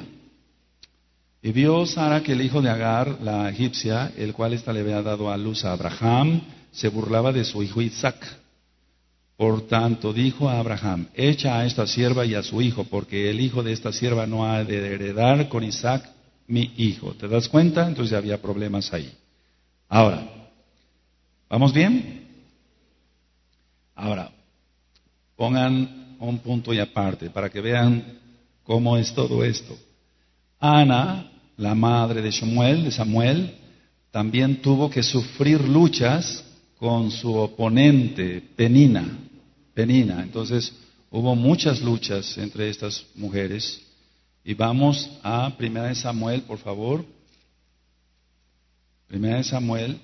Y 1.42 1.52
vio 1.52 1.86
Sara 1.86 2.22
que 2.22 2.32
el 2.32 2.42
hijo 2.42 2.60
de 2.60 2.70
Agar, 2.70 3.18
la 3.22 3.48
egipcia, 3.48 4.12
el 4.16 4.32
cual 4.32 4.54
ésta 4.54 4.72
le 4.72 4.80
había 4.80 5.02
dado 5.02 5.30
a 5.30 5.36
luz 5.36 5.64
a 5.64 5.72
Abraham, 5.72 6.40
se 6.72 6.88
burlaba 6.88 7.32
de 7.32 7.44
su 7.44 7.62
hijo 7.62 7.80
Isaac. 7.80 8.16
Por 9.36 9.68
tanto, 9.68 10.12
dijo 10.12 10.48
a 10.48 10.58
Abraham, 10.58 11.06
echa 11.14 11.60
a 11.60 11.64
esta 11.64 11.86
sierva 11.86 12.26
y 12.26 12.34
a 12.34 12.42
su 12.42 12.60
hijo, 12.60 12.84
porque 12.84 13.30
el 13.30 13.40
hijo 13.40 13.62
de 13.62 13.72
esta 13.72 13.92
sierva 13.92 14.26
no 14.26 14.50
ha 14.50 14.64
de 14.64 14.94
heredar 14.94 15.48
con 15.48 15.62
Isaac 15.62 16.10
mi 16.48 16.72
hijo. 16.76 17.12
¿Te 17.14 17.28
das 17.28 17.48
cuenta? 17.48 17.86
Entonces 17.86 18.16
había 18.16 18.40
problemas 18.42 18.92
ahí. 18.92 19.12
Ahora, 19.88 20.26
¿vamos 21.48 21.72
bien? 21.72 22.26
Ahora, 23.94 24.30
pongan 25.36 26.16
un 26.20 26.38
punto 26.38 26.74
y 26.74 26.80
aparte 26.80 27.30
para 27.30 27.48
que 27.48 27.60
vean 27.60 28.18
cómo 28.64 28.96
es 28.96 29.14
todo 29.14 29.44
esto. 29.44 29.76
Ana, 30.58 31.30
la 31.56 31.74
madre 31.74 32.20
de 32.22 32.32
Samuel, 32.32 32.84
de 32.84 32.90
Samuel, 32.90 33.54
también 34.10 34.60
tuvo 34.60 34.90
que 34.90 35.02
sufrir 35.02 35.60
luchas 35.60 36.44
con 36.78 37.10
su 37.10 37.34
oponente, 37.34 38.42
Penina. 38.56 39.06
Penina. 39.74 40.22
Entonces, 40.22 40.72
hubo 41.10 41.34
muchas 41.34 41.80
luchas 41.82 42.36
entre 42.38 42.68
estas 42.68 43.04
mujeres. 43.14 43.80
Y 44.48 44.54
vamos 44.54 45.10
a 45.22 45.54
Primera 45.58 45.88
de 45.88 45.94
Samuel, 45.94 46.40
por 46.40 46.56
favor. 46.56 47.04
Primera 49.06 49.36
de 49.36 49.44
Samuel, 49.44 50.00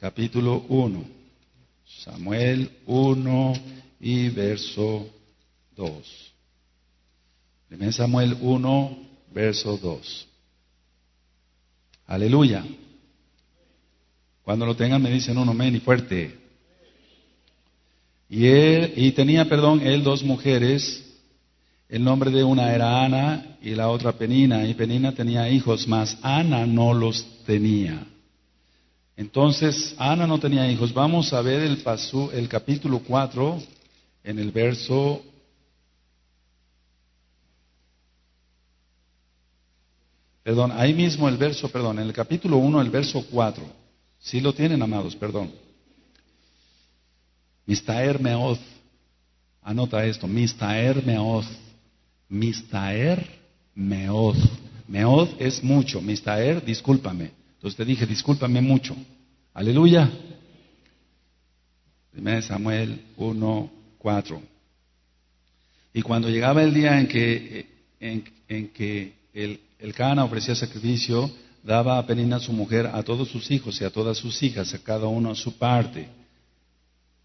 capítulo 0.00 0.64
1. 0.68 1.04
Samuel 2.02 2.68
1 2.86 3.52
y 4.00 4.30
verso 4.30 5.08
2. 5.76 6.32
Primera 7.68 7.86
de 7.86 7.92
Samuel 7.92 8.36
1, 8.40 8.98
verso 9.32 9.78
2. 9.78 10.26
Aleluya. 12.08 12.64
Cuando 14.42 14.66
lo 14.66 14.74
tengan 14.74 15.00
me 15.00 15.12
dicen 15.12 15.38
un 15.38 15.48
amén 15.48 15.76
y 15.76 15.78
fuerte. 15.78 16.36
Y 18.28 18.44
él, 18.44 18.92
y 18.96 19.12
tenía, 19.12 19.48
perdón, 19.48 19.86
él 19.86 20.02
dos 20.02 20.24
mujeres 20.24 21.05
el 21.88 22.02
nombre 22.02 22.30
de 22.30 22.42
una 22.42 22.74
era 22.74 23.04
Ana 23.04 23.58
y 23.62 23.74
la 23.74 23.88
otra 23.88 24.12
Penina, 24.12 24.66
y 24.66 24.74
Penina 24.74 25.12
tenía 25.12 25.48
hijos, 25.48 25.86
mas 25.86 26.18
Ana 26.22 26.66
no 26.66 26.92
los 26.94 27.24
tenía. 27.44 28.06
Entonces, 29.16 29.94
Ana 29.96 30.26
no 30.26 30.38
tenía 30.38 30.70
hijos. 30.70 30.92
Vamos 30.92 31.32
a 31.32 31.40
ver 31.40 31.62
el, 31.62 31.78
paso, 31.78 32.30
el 32.32 32.48
capítulo 32.48 33.00
4 33.00 33.62
en 34.24 34.38
el 34.38 34.50
verso 34.50 35.22
Perdón, 40.46 40.70
ahí 40.76 40.94
mismo 40.94 41.28
el 41.28 41.36
verso, 41.36 41.68
perdón, 41.68 41.98
en 41.98 42.06
el 42.06 42.12
capítulo 42.12 42.58
1, 42.58 42.80
el 42.80 42.88
verso 42.88 43.26
4. 43.32 43.64
Si 44.20 44.40
lo 44.40 44.52
tienen, 44.54 44.80
amados, 44.80 45.16
perdón. 45.16 45.50
Mistaer 47.66 48.20
Meoth. 48.20 48.60
Anota 49.60 50.06
esto, 50.06 50.28
Mistaer 50.28 51.04
Meoth. 51.04 51.65
Mistaer 52.28 53.26
meod. 53.74 54.36
Meod 54.88 55.40
es 55.40 55.62
mucho. 55.62 56.00
Mistaer, 56.00 56.64
discúlpame. 56.64 57.30
Entonces 57.54 57.76
te 57.76 57.84
dije, 57.84 58.06
discúlpame 58.06 58.60
mucho. 58.60 58.96
Aleluya. 59.54 60.10
Primera 62.12 62.42
Samuel 62.42 63.00
1, 63.16 63.70
4. 63.98 64.42
Y 65.94 66.02
cuando 66.02 66.28
llegaba 66.28 66.62
el 66.62 66.74
día 66.74 66.98
en 66.98 67.08
que, 67.08 67.66
en, 68.00 68.68
que 68.68 69.14
el, 69.32 69.60
el 69.78 69.94
Cana 69.94 70.24
ofrecía 70.24 70.54
sacrificio, 70.54 71.30
daba 71.62 71.98
a 71.98 72.06
Penina 72.06 72.38
su 72.38 72.52
mujer 72.52 72.86
a 72.86 73.02
todos 73.02 73.28
sus 73.28 73.50
hijos 73.50 73.80
y 73.80 73.84
a 73.84 73.90
todas 73.90 74.16
sus 74.18 74.42
hijas, 74.42 74.72
a 74.74 74.78
cada 74.78 75.06
uno 75.06 75.30
a 75.30 75.34
su 75.34 75.56
parte. 75.58 76.08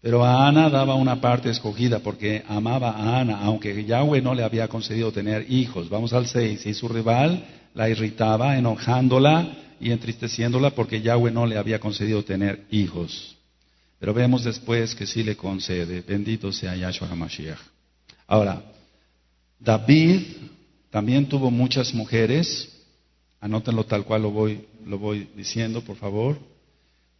Pero 0.02 0.24
a 0.24 0.48
Ana 0.48 0.68
daba 0.68 0.96
una 0.96 1.20
parte 1.20 1.48
escogida 1.48 2.00
porque 2.00 2.42
amaba 2.48 2.90
a 2.90 3.20
Ana, 3.20 3.38
aunque 3.38 3.84
Yahweh 3.84 4.20
no 4.20 4.34
le 4.34 4.42
había 4.42 4.66
concedido 4.66 5.12
tener 5.12 5.46
hijos. 5.48 5.88
Vamos 5.88 6.12
al 6.12 6.26
6. 6.26 6.66
Y 6.66 6.74
su 6.74 6.88
rival 6.88 7.44
la 7.72 7.88
irritaba, 7.88 8.58
enojándola 8.58 9.76
y 9.80 9.92
entristeciéndola 9.92 10.70
porque 10.70 11.02
Yahweh 11.02 11.30
no 11.30 11.46
le 11.46 11.56
había 11.56 11.78
concedido 11.78 12.24
tener 12.24 12.64
hijos. 12.72 13.36
Pero 14.00 14.12
vemos 14.12 14.42
después 14.42 14.96
que 14.96 15.06
sí 15.06 15.22
le 15.22 15.36
concede. 15.36 16.00
Bendito 16.00 16.50
sea 16.50 16.74
Yahshua 16.74 17.08
HaMashiach. 17.08 17.60
Ahora, 18.26 18.60
David 19.60 20.22
también 20.90 21.28
tuvo 21.28 21.48
muchas 21.48 21.94
mujeres. 21.94 22.68
Anótenlo 23.40 23.84
tal 23.84 24.02
cual 24.02 24.22
lo 24.22 24.32
voy, 24.32 24.66
lo 24.84 24.98
voy 24.98 25.28
diciendo, 25.36 25.80
por 25.80 25.94
favor. 25.94 26.40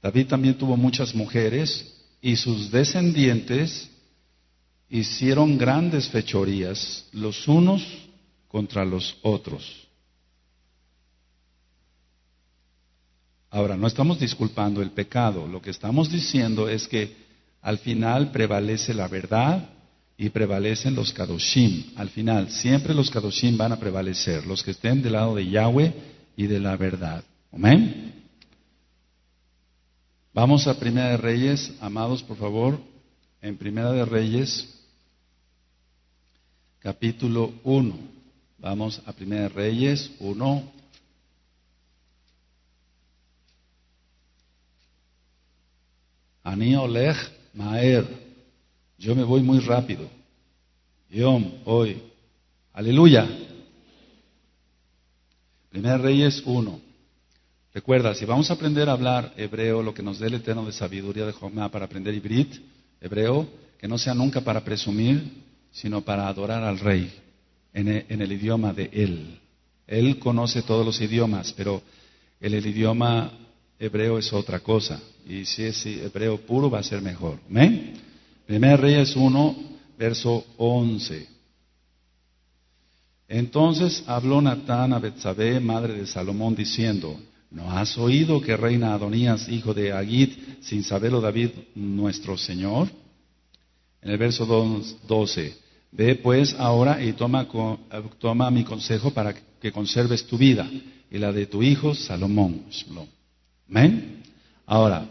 David 0.03 0.27
también 0.27 0.55
tuvo 0.59 0.77
muchas 0.77 1.15
mujeres 1.15 2.02
y 2.23 2.37
sus 2.37 2.71
descendientes 2.71 3.91
hicieron 4.89 5.59
grandes 5.59 6.09
fechorías 6.09 7.09
los 7.13 7.49
unos 7.49 7.85
contra 8.47 8.85
los 8.85 9.17
otros. 9.23 9.89
Ahora, 13.51 13.77
no 13.77 13.87
estamos 13.87 14.21
disculpando 14.21 14.81
el 14.81 14.93
pecado, 14.93 15.47
lo 15.47 15.61
que 15.61 15.71
estamos 15.71 16.11
diciendo 16.11 16.69
es 16.69 16.87
que 16.87 17.15
al 17.61 17.79
final 17.79 18.31
prevalece 18.31 18.95
la 18.95 19.09
verdad 19.09 19.69
y 20.17 20.31
prevalecen 20.31 20.95
los 20.95 21.13
kadoshim. 21.13 21.93
Al 21.97 22.09
final, 22.09 22.51
siempre 22.51 22.95
los 22.95 23.11
kadoshim 23.11 23.57
van 23.57 23.73
a 23.73 23.81
prevalecer, 23.81 24.47
los 24.47 24.63
que 24.63 24.71
estén 24.71 25.03
del 25.03 25.13
lado 25.13 25.35
de 25.35 25.49
Yahweh 25.49 25.93
y 26.37 26.47
de 26.47 26.61
la 26.61 26.77
verdad. 26.77 27.25
Amén. 27.53 28.22
Vamos 30.35 30.67
a 30.67 30.79
Primera 30.79 31.11
de 31.11 31.19
Reyes, 31.19 31.75
amados, 31.79 32.23
por 32.23 32.39
favor, 32.39 32.81
en 33.43 33.55
Primera 33.59 33.93
de 33.93 34.03
Reyes, 34.07 34.67
capítulo 36.79 37.53
1. 37.65 37.95
Vamos 38.57 39.03
a 39.05 39.13
Primera 39.13 39.43
de 39.43 39.49
Reyes 39.51 40.11
1. 40.21 40.73
Ani 46.45 46.77
Oleg 46.77 47.17
Maer. 47.53 48.07
Yo 48.97 49.15
me 49.15 49.25
voy 49.25 49.43
muy 49.43 49.59
rápido. 49.59 50.09
Yom, 51.11 51.61
hoy. 51.67 52.03
Aleluya. 52.73 53.29
Primera 55.69 55.99
Reyes 55.99 56.43
1. 56.47 56.92
Recuerda, 57.75 58.15
si 58.15 58.27
vamos 58.27 58.51
a 58.51 58.55
aprender 58.55 58.89
a 58.89 58.93
hablar 58.93 59.33
hebreo, 59.37 59.83
lo 59.83 59.95
que 59.95 60.03
nos 60.03 60.19
dé 60.19 60.27
el 60.27 60.35
Eterno 60.35 60.67
de 60.67 60.73
sabiduría 60.73 61.25
de 61.25 61.33
Jomá 61.33 61.71
para 61.71 61.87
aprender 61.87 62.15
hibrit, 62.15 62.55
hebreo, 63.01 63.49
que 63.79 63.89
no 63.89 63.97
sea 63.97 64.13
nunca 64.13 64.43
para 64.43 64.63
presumir, 64.63 65.43
sino 65.71 66.03
para 66.03 66.29
adorar 66.29 66.63
al 66.63 66.79
Rey 66.79 67.11
en 67.73 67.89
el, 67.89 68.05
en 68.11 68.21
el 68.21 68.31
idioma 68.31 68.75
de 68.75 68.91
Él. 68.93 69.41
Él 69.87 70.19
conoce 70.19 70.63
todos 70.63 70.85
los 70.85 71.01
idiomas, 71.01 71.55
pero 71.55 71.83
el, 72.41 72.53
el, 72.53 72.67
idioma 72.67 73.33
hebreo 73.79 74.19
es 74.19 74.31
otra 74.35 74.61
cosa. 74.61 75.01
Y 75.27 75.47
si 75.47 75.63
es 75.63 75.87
hebreo 75.87 76.39
puro, 76.43 76.71
va 76.71 76.81
a 76.81 76.83
ser 76.83 77.01
mejor. 77.01 77.39
¿Amén? 77.49 77.95
Primera 78.47 78.77
Reyes 78.77 79.17
1, 79.17 79.57
verso 79.99 80.45
11. 80.59 81.27
Entonces 83.29 84.05
habló 84.07 84.43
Natán 84.43 84.93
a 84.93 84.99
Betsabé, 84.99 85.59
madre 85.59 85.95
de 85.95 86.07
Salomón, 86.07 86.55
diciendo, 86.55 87.19
¿No 87.53 87.71
has 87.71 87.99
oído 87.99 88.41
que 88.41 88.57
reina 88.57 88.95
Adonías, 88.95 89.47
hijo 89.49 89.75
de 89.75 89.93
Agit, 89.93 90.63
sin 90.63 90.83
saberlo 90.83 91.21
David, 91.21 91.51
nuestro 91.75 92.39
Señor? 92.39 92.89
En 94.01 94.11
el 94.11 94.19
verso 94.19 94.47
12, 95.07 95.57
ve 95.93 96.15
pues 96.17 96.55
ahora 96.59 97.03
y 97.05 97.13
toma, 97.13 97.47
toma 98.19 98.51
mi 98.51 98.65
consejo 98.65 99.11
para 99.11 99.35
que 99.35 99.71
conserves 99.71 100.27
tu 100.27 100.39
vida 100.39 100.69
y 101.11 101.19
la 101.19 101.31
de 101.31 101.47
tu 101.47 101.63
hijo 101.63 101.95
Salomón. 101.95 102.63
Amén. 103.69 104.23
Ahora, 104.65 105.07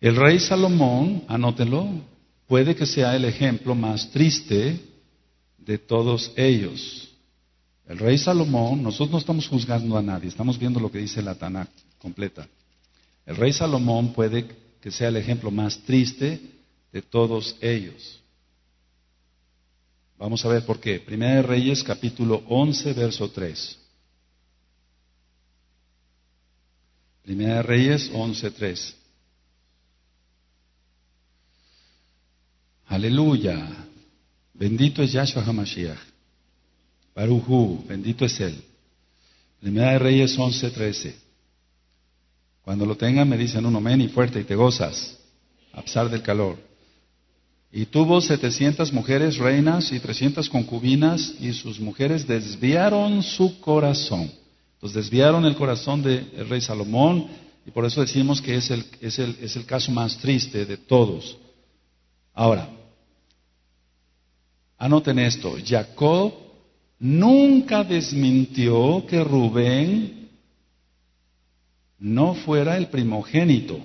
el 0.00 0.14
rey 0.14 0.38
Salomón, 0.38 1.24
anótelo, 1.26 1.88
puede 2.46 2.76
que 2.76 2.86
sea 2.86 3.16
el 3.16 3.24
ejemplo 3.24 3.74
más 3.74 4.08
triste 4.10 4.80
de 5.58 5.78
todos 5.78 6.32
ellos. 6.36 7.07
El 7.88 7.98
rey 7.98 8.18
Salomón, 8.18 8.82
nosotros 8.82 9.10
no 9.12 9.18
estamos 9.18 9.48
juzgando 9.48 9.96
a 9.96 10.02
nadie, 10.02 10.28
estamos 10.28 10.58
viendo 10.58 10.78
lo 10.78 10.92
que 10.92 10.98
dice 10.98 11.22
la 11.22 11.34
Tanakh 11.34 11.70
completa. 11.98 12.46
El 13.24 13.36
rey 13.36 13.50
Salomón 13.50 14.12
puede 14.12 14.46
que 14.78 14.90
sea 14.90 15.08
el 15.08 15.16
ejemplo 15.16 15.50
más 15.50 15.78
triste 15.78 16.38
de 16.92 17.02
todos 17.02 17.56
ellos. 17.62 18.20
Vamos 20.18 20.44
a 20.44 20.48
ver 20.48 20.66
por 20.66 20.80
qué. 20.80 21.00
Primera 21.00 21.36
de 21.36 21.42
Reyes, 21.42 21.82
capítulo 21.82 22.42
11, 22.48 22.92
verso 22.92 23.30
3. 23.30 23.78
Primera 27.22 27.54
de 27.56 27.62
Reyes 27.62 28.10
11, 28.12 28.50
3. 28.50 28.96
Aleluya. 32.86 33.86
Bendito 34.52 35.02
es 35.02 35.12
Yahshua 35.12 35.42
HaMashiach. 35.42 36.17
Baruchu, 37.18 37.84
bendito 37.88 38.24
es 38.24 38.38
Él. 38.38 38.62
Primera 39.60 39.90
de 39.90 39.98
Reyes 39.98 40.38
11, 40.38 40.70
13. 40.70 41.16
Cuando 42.62 42.86
lo 42.86 42.96
tengan 42.96 43.28
me 43.28 43.36
dicen 43.36 43.66
un 43.66 43.74
amén 43.74 44.00
y 44.00 44.06
fuerte 44.06 44.38
y 44.38 44.44
te 44.44 44.54
gozas, 44.54 45.18
a 45.72 45.82
pesar 45.82 46.08
del 46.08 46.22
calor. 46.22 46.56
Y 47.72 47.86
tuvo 47.86 48.20
setecientas 48.20 48.92
mujeres 48.92 49.36
reinas 49.36 49.90
y 49.90 49.98
trescientas 49.98 50.48
concubinas 50.48 51.34
y 51.40 51.52
sus 51.54 51.80
mujeres 51.80 52.24
desviaron 52.24 53.24
su 53.24 53.58
corazón. 53.58 54.30
Entonces 54.74 55.02
desviaron 55.02 55.44
el 55.44 55.56
corazón 55.56 56.04
del 56.04 56.48
rey 56.48 56.60
Salomón 56.60 57.26
y 57.66 57.72
por 57.72 57.84
eso 57.84 58.00
decimos 58.00 58.40
que 58.40 58.54
es 58.54 58.70
el, 58.70 58.84
es, 59.00 59.18
el, 59.18 59.36
es 59.42 59.56
el 59.56 59.66
caso 59.66 59.90
más 59.90 60.16
triste 60.18 60.64
de 60.64 60.76
todos. 60.76 61.36
Ahora, 62.32 62.68
anoten 64.78 65.18
esto, 65.18 65.56
Jacob 65.66 66.47
nunca 66.98 67.84
desmintió 67.84 69.06
que 69.06 69.22
Rubén 69.22 70.28
no 71.98 72.34
fuera 72.34 72.76
el 72.76 72.88
primogénito. 72.88 73.82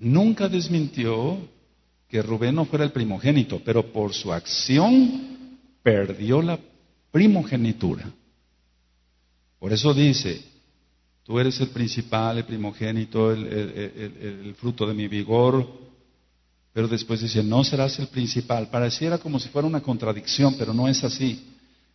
nunca 0.00 0.48
desmintió 0.48 1.38
que 2.08 2.22
Rubén 2.22 2.56
no 2.56 2.64
fuera 2.64 2.84
el 2.84 2.90
primogénito, 2.90 3.60
pero 3.64 3.92
por 3.92 4.12
su 4.12 4.32
acción 4.32 5.58
perdió 5.82 6.42
la 6.42 6.58
primogenitura. 7.12 8.10
Por 9.58 9.72
eso 9.72 9.94
dice, 9.94 10.42
tú 11.22 11.38
eres 11.38 11.60
el 11.60 11.68
principal, 11.68 12.38
el 12.38 12.44
primogénito, 12.44 13.30
el, 13.30 14.54
fruto 14.58 14.86
de 14.86 14.94
mi 14.94 15.06
vigor, 15.06 15.68
pero 16.72 16.88
después 16.88 17.20
dice, 17.20 17.42
no 17.42 17.64
serás 17.64 17.98
el 17.98 18.06
principal. 18.08 18.68
Pareciera 18.68 19.18
como 19.18 19.40
si 19.40 19.48
fuera 19.48 19.66
una 19.66 19.80
contradicción, 19.80 20.54
pero 20.56 20.72
no 20.72 20.88
es 20.88 21.02
así. 21.02 21.46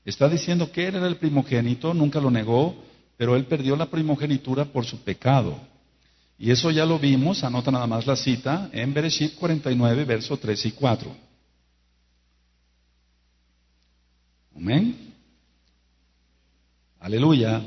Está 0.04 0.28
diciendo 0.30 0.72
que 0.72 0.88
él 0.88 0.96
era 0.96 1.08
el 1.08 1.18
primogénito, 1.18 1.94
nunca 1.94 2.20
lo 2.20 2.30
negó, 2.30 2.76
pero 3.18 3.36
él 3.36 3.46
perdió 3.46 3.76
la 3.76 3.90
primogenitura 3.90 4.66
por 4.66 4.86
su 4.86 5.00
pecado. 5.00 5.58
Y 6.38 6.52
eso 6.52 6.70
ya 6.70 6.86
lo 6.86 7.00
vimos, 7.00 7.44
anota 7.44 7.72
nada 7.72 7.88
más 7.88 8.06
la 8.06 8.16
cita, 8.16 8.70
en 8.74 8.94
Bereshit 8.94 9.36
49, 9.36 10.04
versos 10.04 10.40
3 10.40 10.66
y 10.66 10.72
4. 10.72 11.16
Amén. 14.56 15.14
Aleluya. 17.00 17.64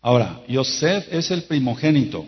Ahora, 0.00 0.40
Yosef 0.48 1.12
es 1.12 1.30
el 1.30 1.44
primogénito, 1.44 2.26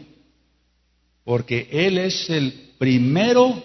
porque 1.25 1.69
él 1.71 1.99
es 1.99 2.29
el 2.29 2.75
primero 2.79 3.63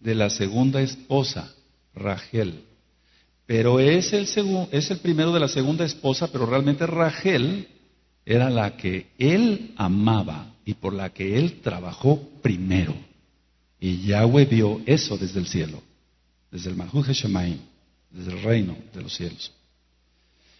de 0.00 0.14
la 0.14 0.30
segunda 0.30 0.80
esposa, 0.82 1.52
Rachel. 1.94 2.64
Pero 3.46 3.80
es 3.80 4.12
el, 4.12 4.28
es 4.70 4.90
el 4.90 4.98
primero 4.98 5.32
de 5.32 5.40
la 5.40 5.48
segunda 5.48 5.84
esposa, 5.84 6.28
pero 6.30 6.44
realmente 6.44 6.86
Rachel 6.86 7.66
era 8.24 8.50
la 8.50 8.76
que 8.76 9.06
él 9.18 9.72
amaba 9.76 10.54
y 10.66 10.74
por 10.74 10.92
la 10.92 11.08
que 11.10 11.38
él 11.38 11.60
trabajó 11.62 12.20
primero. 12.42 12.94
Y 13.80 14.02
Yahweh 14.02 14.44
vio 14.44 14.82
eso 14.84 15.16
desde 15.16 15.40
el 15.40 15.46
cielo, 15.46 15.82
desde 16.50 16.68
el 16.68 16.76
Mahu 16.76 17.02
Shemaim, 17.02 17.58
desde 18.10 18.32
el 18.32 18.42
reino 18.42 18.76
de 18.92 19.02
los 19.02 19.16
cielos. 19.16 19.50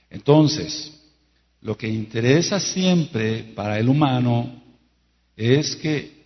Entonces, 0.09 0.95
lo 1.61 1.77
que 1.77 1.89
interesa 1.89 2.59
siempre 2.59 3.53
para 3.55 3.79
el 3.79 3.89
humano 3.89 4.63
es 5.39 5.77
que 5.77 6.19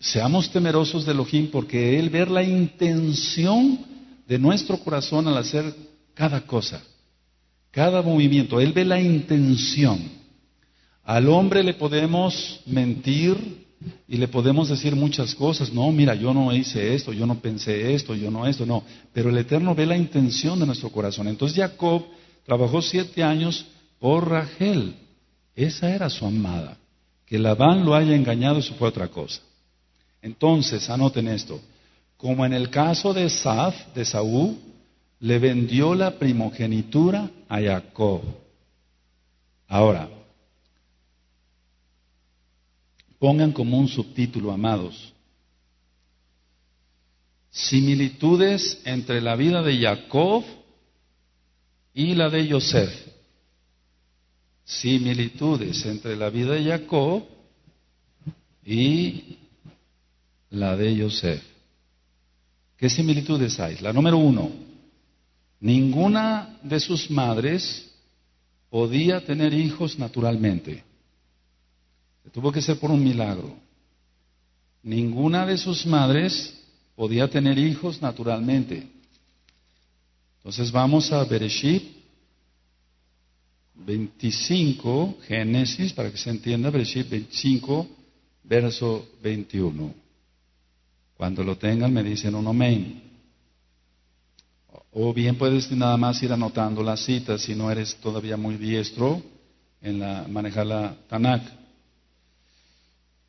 seamos 0.00 0.50
temerosos 0.50 1.04
de 1.04 1.12
Elohim 1.12 1.50
porque 1.50 1.98
Él 1.98 2.08
ver 2.08 2.30
la 2.30 2.42
intención 2.42 3.78
de 4.26 4.38
nuestro 4.38 4.78
corazón 4.78 5.28
al 5.28 5.36
hacer 5.36 5.74
cada 6.14 6.40
cosa, 6.46 6.82
cada 7.70 8.00
movimiento. 8.00 8.58
Él 8.58 8.72
ve 8.72 8.86
la 8.86 8.98
intención. 8.98 10.00
Al 11.04 11.28
hombre 11.28 11.62
le 11.62 11.74
podemos 11.74 12.60
mentir 12.64 13.66
y 14.08 14.16
le 14.16 14.28
podemos 14.28 14.70
decir 14.70 14.96
muchas 14.96 15.34
cosas. 15.34 15.70
No, 15.70 15.92
mira, 15.92 16.14
yo 16.14 16.32
no 16.32 16.54
hice 16.54 16.94
esto, 16.94 17.12
yo 17.12 17.26
no 17.26 17.40
pensé 17.40 17.94
esto, 17.94 18.14
yo 18.14 18.30
no 18.30 18.46
esto, 18.46 18.64
no. 18.64 18.84
Pero 19.12 19.28
el 19.28 19.36
Eterno 19.36 19.74
ve 19.74 19.84
la 19.84 19.98
intención 19.98 20.58
de 20.58 20.66
nuestro 20.66 20.88
corazón. 20.88 21.28
Entonces 21.28 21.58
Jacob 21.58 22.06
trabajó 22.46 22.80
siete 22.80 23.22
años 23.22 23.66
por 23.98 24.30
Rachel. 24.30 24.94
Esa 25.54 25.94
era 25.94 26.08
su 26.08 26.24
amada. 26.24 26.78
Que 27.30 27.38
Labán 27.38 27.86
lo 27.86 27.94
haya 27.94 28.14
engañado, 28.14 28.58
eso 28.58 28.74
fue 28.74 28.88
otra 28.88 29.08
cosa. 29.08 29.40
Entonces, 30.20 30.90
anoten 30.90 31.28
esto. 31.28 31.58
Como 32.18 32.44
en 32.44 32.52
el 32.52 32.68
caso 32.68 33.14
de 33.14 33.30
Saf, 33.30 33.94
de 33.94 34.04
Saúl, 34.04 34.58
le 35.20 35.38
vendió 35.38 35.94
la 35.94 36.18
primogenitura 36.18 37.30
a 37.48 37.60
Jacob. 37.60 38.20
Ahora, 39.68 40.08
Pongan 43.20 43.52
como 43.52 43.78
un 43.78 43.86
subtítulo, 43.86 44.50
amados. 44.50 45.12
Similitudes 47.50 48.80
entre 48.86 49.20
la 49.20 49.36
vida 49.36 49.62
de 49.62 49.78
Jacob 49.78 50.42
y 51.92 52.14
la 52.14 52.30
de 52.30 52.50
Joseph. 52.50 53.09
Similitudes 54.70 55.84
entre 55.84 56.14
la 56.14 56.30
vida 56.30 56.52
de 56.52 56.64
Jacob 56.64 57.24
y 58.64 59.36
la 60.50 60.76
de 60.76 61.02
Joseph. 61.02 61.42
¿Qué 62.76 62.88
similitudes 62.88 63.58
hay? 63.58 63.78
La 63.78 63.92
número 63.92 64.16
uno, 64.16 64.48
ninguna 65.58 66.56
de 66.62 66.78
sus 66.78 67.10
madres 67.10 67.90
podía 68.70 69.24
tener 69.24 69.52
hijos 69.52 69.98
naturalmente. 69.98 70.84
Tuvo 72.32 72.52
que 72.52 72.62
ser 72.62 72.78
por 72.78 72.92
un 72.92 73.02
milagro. 73.02 73.56
Ninguna 74.84 75.46
de 75.46 75.58
sus 75.58 75.84
madres 75.84 76.62
podía 76.94 77.28
tener 77.28 77.58
hijos 77.58 78.00
naturalmente. 78.00 78.88
Entonces 80.36 80.70
vamos 80.70 81.10
a 81.10 81.24
Bereshit 81.24 81.99
25, 83.84 85.18
Génesis, 85.26 85.92
para 85.92 86.10
que 86.10 86.16
se 86.16 86.30
entienda, 86.30 86.70
Bereshit 86.70 87.08
25, 87.08 87.88
verso 88.44 89.08
21. 89.22 89.94
Cuando 91.16 91.44
lo 91.44 91.56
tengan 91.56 91.92
me 91.92 92.02
dicen 92.02 92.34
un 92.34 92.46
amén. 92.46 93.02
O 94.92 95.12
bien 95.14 95.36
puedes 95.36 95.70
nada 95.70 95.96
más 95.96 96.22
ir 96.22 96.32
anotando 96.32 96.82
las 96.82 97.04
citas 97.04 97.42
si 97.42 97.54
no 97.54 97.70
eres 97.70 97.94
todavía 97.96 98.36
muy 98.36 98.56
diestro 98.56 99.22
en 99.80 100.00
la, 100.00 100.26
manejar 100.28 100.66
la 100.66 100.96
Tanakh. 101.08 101.42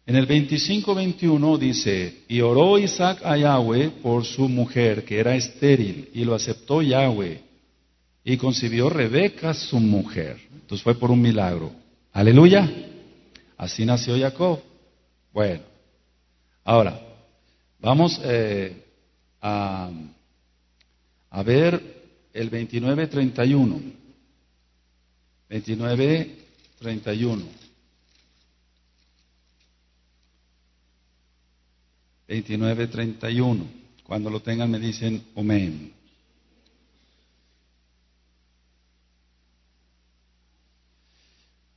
En 0.06 0.16
el 0.16 0.28
25-21 0.28 1.58
dice, 1.58 2.24
y 2.28 2.42
oró 2.42 2.80
Isaac 2.80 3.22
a 3.24 3.38
Yahweh 3.38 3.92
por 4.02 4.26
su 4.26 4.50
mujer, 4.50 5.06
que 5.06 5.20
era 5.20 5.36
estéril, 5.36 6.10
y 6.14 6.26
lo 6.26 6.34
aceptó 6.34 6.82
Yahweh, 6.82 7.42
y 8.24 8.38
concibió 8.38 8.90
Rebeca 8.90 9.54
su 9.54 9.80
mujer. 9.80 10.40
Entonces 10.54 10.84
fue 10.84 10.96
por 10.96 11.12
un 11.12 11.22
milagro. 11.22 11.72
Aleluya. 12.14 12.70
Así 13.58 13.86
nació 13.86 14.18
Jacob. 14.20 14.60
Bueno, 15.34 15.62
ahora, 16.64 17.00
vamos 17.80 18.20
eh, 18.24 18.86
a, 19.42 19.90
a 21.30 21.44
ver 21.44 22.02
el 22.34 22.50
29-31. 22.52 23.94
29-31. 25.50 27.62
29:31. 32.32 33.66
Cuando 34.04 34.30
lo 34.30 34.42
tengan 34.42 34.72
me 34.72 34.80
dicen 34.80 35.22
amén. 35.36 35.94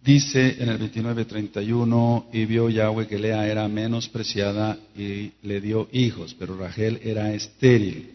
Dice 0.04 0.62
en 0.62 0.68
el 0.68 0.78
29:31, 0.78 2.26
y 2.30 2.44
vio 2.44 2.68
Yahweh 2.68 3.06
que 3.06 3.18
Lea 3.18 3.48
era 3.48 3.66
menospreciada 3.68 4.76
y 4.94 5.32
le 5.42 5.62
dio 5.62 5.88
hijos, 5.92 6.36
pero 6.38 6.58
Rachel 6.58 7.00
era 7.02 7.32
estéril. 7.32 8.10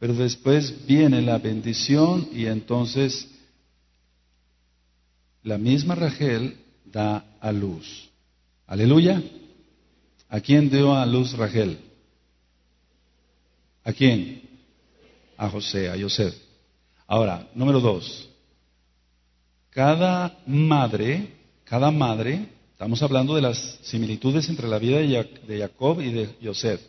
Pero 0.00 0.14
después 0.14 0.84
viene 0.88 1.22
la 1.22 1.38
bendición 1.38 2.28
y 2.32 2.46
entonces 2.46 3.28
la 5.44 5.56
misma 5.56 5.94
Rachel 5.94 6.56
da 6.86 7.36
a 7.40 7.52
luz. 7.52 8.10
Aleluya. 8.66 9.22
¿A 10.28 10.40
quién 10.40 10.68
dio 10.68 10.96
a 10.96 11.06
luz 11.06 11.34
Rachel? 11.34 11.78
¿A 13.84 13.92
quién? 13.92 14.42
A 15.36 15.48
José, 15.48 15.90
a 15.90 16.00
José. 16.00 16.34
Ahora, 17.06 17.48
número 17.54 17.78
dos. 17.78 18.29
Cada 19.70 20.36
madre, 20.46 21.32
cada 21.64 21.92
madre, 21.92 22.48
estamos 22.72 23.00
hablando 23.02 23.36
de 23.36 23.42
las 23.42 23.78
similitudes 23.82 24.48
entre 24.48 24.66
la 24.66 24.78
vida 24.78 24.98
de 24.98 25.58
Jacob 25.58 26.00
y 26.00 26.10
de 26.10 26.28
José. 26.42 26.80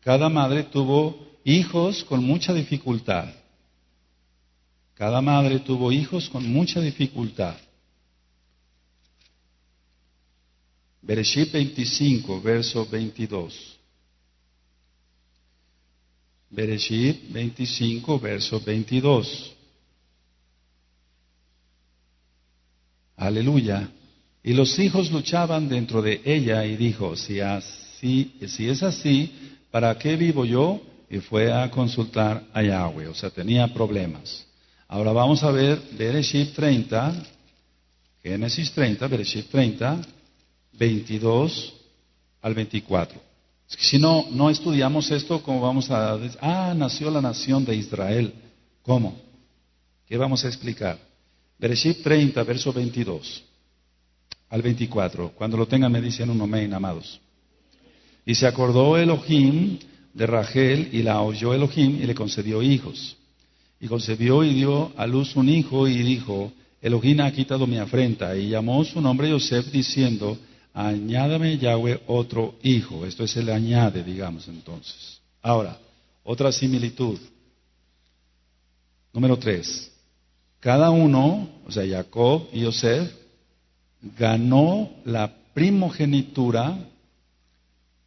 Cada 0.00 0.30
madre 0.30 0.64
tuvo 0.64 1.36
hijos 1.44 2.02
con 2.04 2.24
mucha 2.24 2.54
dificultad. 2.54 3.28
Cada 4.94 5.20
madre 5.20 5.58
tuvo 5.58 5.92
hijos 5.92 6.30
con 6.30 6.50
mucha 6.50 6.80
dificultad. 6.80 7.56
Bereshit 11.02 11.52
25, 11.52 12.40
verso 12.40 12.86
22. 12.86 13.78
Bereshit 16.48 17.30
25, 17.30 18.20
verso 18.20 18.60
22. 18.60 19.56
Aleluya. 23.22 23.88
Y 24.42 24.52
los 24.52 24.76
hijos 24.80 25.12
luchaban 25.12 25.68
dentro 25.68 26.02
de 26.02 26.20
ella 26.24 26.64
y 26.66 26.74
dijo, 26.76 27.14
si, 27.14 27.38
así, 27.38 28.34
si 28.48 28.68
es 28.68 28.82
así, 28.82 29.32
¿para 29.70 29.96
qué 29.96 30.16
vivo 30.16 30.44
yo? 30.44 30.80
Y 31.08 31.18
fue 31.18 31.52
a 31.52 31.70
consultar 31.70 32.42
a 32.52 32.62
Yahweh, 32.62 33.06
o 33.06 33.14
sea, 33.14 33.30
tenía 33.30 33.72
problemas. 33.72 34.44
Ahora 34.88 35.12
vamos 35.12 35.44
a 35.44 35.52
ver 35.52 35.80
Bereshit 35.92 36.52
30, 36.52 37.14
Génesis 38.24 38.72
30, 38.72 39.06
Bereshit 39.06 39.48
30, 39.48 40.00
22 40.72 41.74
al 42.40 42.54
24. 42.54 43.20
Es 43.70 43.76
que 43.76 43.84
si 43.84 44.00
no, 44.00 44.26
no 44.32 44.50
estudiamos 44.50 45.08
esto, 45.12 45.40
¿cómo 45.44 45.60
vamos 45.60 45.88
a 45.92 46.18
decir? 46.18 46.38
Ah, 46.42 46.74
nació 46.76 47.08
la 47.08 47.20
nación 47.20 47.64
de 47.64 47.76
Israel. 47.76 48.34
¿Cómo? 48.82 49.16
¿Qué 50.08 50.16
vamos 50.16 50.44
a 50.44 50.48
explicar? 50.48 51.11
Bereshit 51.58 52.02
30, 52.02 52.42
verso 52.42 52.72
22 52.72 53.44
al 54.48 54.62
24. 54.62 55.30
Cuando 55.30 55.56
lo 55.56 55.66
tengan 55.66 55.90
me 55.90 56.00
dicen 56.00 56.30
un 56.30 56.40
amén, 56.40 56.72
amados. 56.74 57.20
Y 58.24 58.34
se 58.34 58.46
acordó 58.46 58.96
Elohim 58.96 59.78
de 60.12 60.26
Rachel 60.26 60.90
y 60.92 61.02
la 61.02 61.22
oyó 61.22 61.54
Elohim 61.54 62.02
y 62.02 62.06
le 62.06 62.14
concedió 62.14 62.62
hijos. 62.62 63.16
Y 63.80 63.88
concebió 63.88 64.44
y 64.44 64.54
dio 64.54 64.92
a 64.96 65.06
luz 65.06 65.34
un 65.34 65.48
hijo 65.48 65.88
y 65.88 66.02
dijo, 66.02 66.52
Elohim 66.80 67.20
ha 67.20 67.32
quitado 67.32 67.66
mi 67.66 67.78
afrenta. 67.78 68.36
Y 68.36 68.50
llamó 68.50 68.84
su 68.84 69.00
nombre 69.00 69.30
Yosef 69.30 69.72
diciendo, 69.72 70.38
añádame 70.74 71.58
Yahweh 71.58 72.02
otro 72.06 72.56
hijo. 72.62 73.06
Esto 73.06 73.24
es 73.24 73.36
el 73.36 73.48
añade, 73.50 74.04
digamos 74.04 74.48
entonces. 74.48 75.20
Ahora, 75.40 75.78
otra 76.24 76.52
similitud. 76.52 77.18
Número 79.12 79.38
tres. 79.38 79.91
Cada 80.62 80.90
uno, 80.90 81.48
o 81.66 81.72
sea, 81.72 81.84
Jacob 81.84 82.46
y 82.52 82.60
Yosef, 82.60 83.12
ganó 84.16 84.92
la 85.04 85.34
primogenitura 85.52 86.78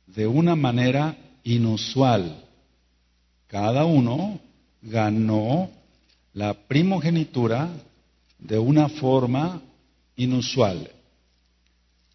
de 0.07 0.25
una 0.25 0.55
manera 0.55 1.17
inusual. 1.43 2.45
Cada 3.47 3.83
uno 3.83 4.39
ganó 4.81 5.69
la 6.31 6.53
primogenitura 6.53 7.69
de 8.39 8.57
una 8.57 8.87
forma 8.87 9.61
inusual. 10.15 10.89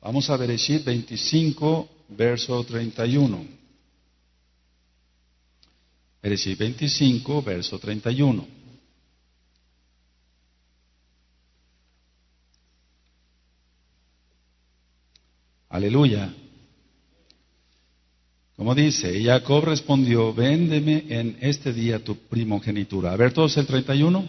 Vamos 0.00 0.30
a 0.30 0.38
Bereshit 0.38 0.86
25, 0.86 1.86
verso 2.08 2.64
31. 2.64 3.44
Bereshit 6.22 6.58
25, 6.58 7.42
verso 7.42 7.78
31. 7.78 8.59
Aleluya. 15.70 16.34
Como 18.56 18.74
dice, 18.74 19.22
Jacob 19.24 19.64
respondió, 19.64 20.34
véndeme 20.34 21.04
en 21.08 21.38
este 21.40 21.72
día 21.72 22.02
tu 22.04 22.16
primogenitura. 22.16 23.12
A 23.12 23.16
ver 23.16 23.32
todos 23.32 23.56
el 23.56 23.66
31. 23.66 24.28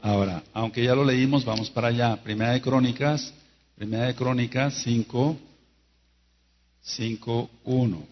Ahora, 0.00 0.44
aunque 0.52 0.84
ya 0.84 0.94
lo 0.94 1.04
leímos, 1.04 1.44
vamos 1.44 1.68
para 1.70 1.88
allá. 1.88 2.16
Primera 2.22 2.52
de 2.52 2.60
Crónicas, 2.60 3.34
Primera 3.74 4.06
de 4.06 4.14
Crónicas 4.14 4.74
5, 4.84 5.36
5, 6.82 7.50
1. 7.64 8.06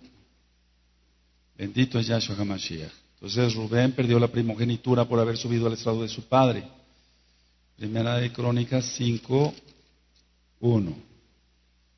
Bendito 1.56 2.00
es 2.00 2.08
Yahshua 2.08 2.36
HaMashiach. 2.36 2.92
Entonces 3.14 3.54
Rubén 3.54 3.92
perdió 3.92 4.18
la 4.18 4.26
primogenitura 4.26 5.04
por 5.04 5.20
haber 5.20 5.36
subido 5.36 5.68
al 5.68 5.74
estrado 5.74 6.02
de 6.02 6.08
su 6.08 6.22
padre. 6.24 6.64
Primera 7.76 8.16
de 8.16 8.32
Crónicas 8.32 8.84
5, 8.96 9.54
1. 10.60 10.96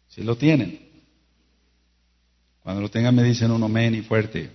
Si 0.08 0.22
lo 0.22 0.36
tienen. 0.36 0.80
Cuando 2.62 2.82
lo 2.82 2.88
tengan 2.88 3.14
me 3.14 3.22
dicen 3.22 3.50
un 3.50 3.62
amén 3.62 3.94
y 3.94 4.02
fuerte. 4.02 4.50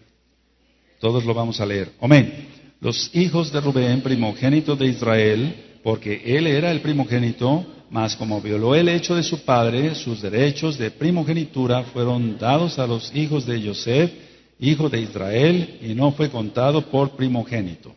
Todos 0.99 1.23
lo 1.25 1.34
vamos 1.34 1.60
a 1.62 1.65
leer. 1.65 1.93
Amén 2.01 2.51
los 2.81 3.12
hijos 3.15 3.51
de 3.53 3.62
Rubén, 3.62 4.01
primogénito 4.01 4.75
de 4.75 4.88
Israel, 4.88 5.55
porque 5.84 6.21
él 6.25 6.47
era 6.47 6.71
el 6.71 6.81
primogénito, 6.81 7.63
mas 7.91 8.15
como 8.15 8.41
violó 8.41 8.73
el 8.73 8.89
hecho 8.89 9.15
de 9.15 9.23
su 9.23 9.45
padre, 9.45 9.93
sus 9.93 10.21
derechos 10.21 10.79
de 10.79 10.89
primogenitura 10.89 11.84
fueron 11.84 12.39
dados 12.39 12.79
a 12.79 12.88
los 12.88 13.15
hijos 13.15 13.45
de 13.45 13.62
Joseph, 13.62 14.12
hijo 14.60 14.89
de 14.89 14.99
Israel, 14.99 15.79
y 15.81 15.93
no 15.93 16.12
fue 16.12 16.29
contado 16.31 16.81
por 16.89 17.12
primogénito. 17.12 17.93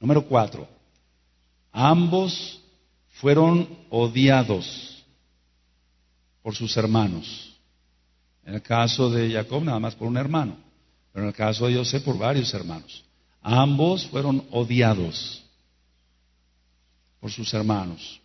Número 0.00 0.26
cuatro. 0.26 0.66
Ambos 1.72 2.60
fueron 3.20 3.68
odiados 3.90 5.04
por 6.42 6.54
sus 6.54 6.76
hermanos. 6.76 7.54
En 8.44 8.54
el 8.54 8.62
caso 8.62 9.10
de 9.10 9.30
Jacob, 9.32 9.62
nada 9.62 9.78
más 9.78 9.94
por 9.94 10.08
un 10.08 10.16
hermano, 10.16 10.56
pero 11.12 11.24
en 11.24 11.28
el 11.28 11.34
caso 11.34 11.66
de 11.66 11.76
José, 11.76 12.00
por 12.00 12.16
varios 12.16 12.52
hermanos. 12.54 13.04
Ambos 13.42 14.06
fueron 14.06 14.46
odiados 14.50 15.42
por 17.20 17.30
sus 17.30 17.52
hermanos. 17.52 18.20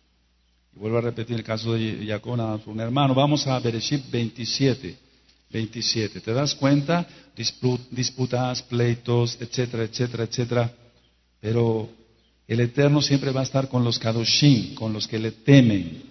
Y 0.74 0.78
vuelvo 0.78 0.98
a 0.98 1.02
repetir 1.02 1.36
el 1.36 1.44
caso 1.44 1.74
de 1.74 2.04
Jacob, 2.06 2.60
un 2.66 2.80
hermano. 2.80 3.14
Vamos 3.14 3.46
a 3.46 3.58
Bereshit 3.60 4.10
27. 4.10 4.98
27. 5.50 6.20
¿Te 6.20 6.32
das 6.32 6.54
cuenta? 6.54 7.06
Disputas, 7.90 8.62
pleitos, 8.62 9.36
etcétera, 9.40 9.84
etcétera, 9.84 10.24
etcétera. 10.24 10.72
Pero 11.40 11.88
el 12.46 12.60
Eterno 12.60 13.00
siempre 13.00 13.30
va 13.30 13.40
a 13.40 13.44
estar 13.44 13.68
con 13.68 13.84
los 13.84 13.98
Kadoshim, 13.98 14.74
con 14.74 14.92
los 14.92 15.08
que 15.08 15.18
le 15.18 15.32
temen, 15.32 16.02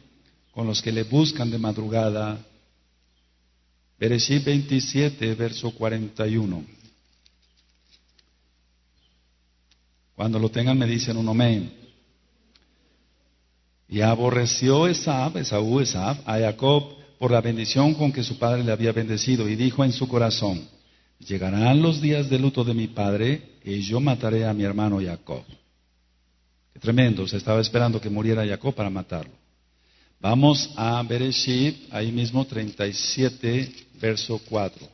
con 0.51 0.65
los 0.65 0.81
que 0.81 0.91
le 0.91 1.03
buscan 1.03 1.49
de 1.51 1.59
madrugada. 1.59 2.43
Bereshit 3.99 4.43
27, 4.43 5.35
verso 5.35 5.71
41. 5.71 6.63
Cuando 10.15 10.39
lo 10.39 10.49
tengan 10.49 10.77
me 10.77 10.87
dicen 10.87 11.17
un 11.17 11.29
amén. 11.29 11.71
Y 13.87 14.01
aborreció 14.01 14.87
Esab, 14.87 15.37
Esaú, 15.37 15.79
Esab, 15.79 16.17
a 16.25 16.39
Jacob 16.39 16.95
por 17.19 17.31
la 17.31 17.41
bendición 17.41 17.93
con 17.93 18.11
que 18.11 18.23
su 18.23 18.37
padre 18.39 18.63
le 18.63 18.71
había 18.71 18.91
bendecido 18.91 19.47
y 19.47 19.55
dijo 19.55 19.85
en 19.85 19.91
su 19.91 20.07
corazón, 20.07 20.67
llegarán 21.19 21.81
los 21.81 22.01
días 22.01 22.29
de 22.29 22.39
luto 22.39 22.63
de 22.63 22.73
mi 22.73 22.87
padre 22.87 23.59
y 23.63 23.81
yo 23.81 23.99
mataré 23.99 24.45
a 24.45 24.53
mi 24.53 24.63
hermano 24.63 24.99
Jacob. 24.99 25.43
Qué 26.73 26.79
tremendo, 26.79 27.27
se 27.27 27.37
estaba 27.37 27.61
esperando 27.61 28.01
que 28.01 28.09
muriera 28.09 28.45
Jacob 28.45 28.73
para 28.73 28.89
matarlo. 28.89 29.33
Vamos 30.19 30.71
a 30.75 31.03
Bereshit, 31.03 31.93
ahí 31.93 32.11
mismo 32.11 32.45
37, 32.45 33.87
verso 33.99 34.39
4. 34.49 34.87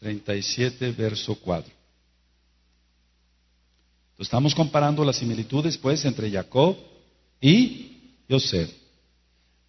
37, 0.00 0.90
verso 0.92 1.34
4. 1.36 1.72
Estamos 4.18 4.54
comparando 4.54 5.04
las 5.04 5.16
similitudes, 5.16 5.78
pues, 5.78 6.04
entre 6.04 6.30
Jacob 6.30 6.76
y 7.40 8.16
Yosef. 8.28 8.70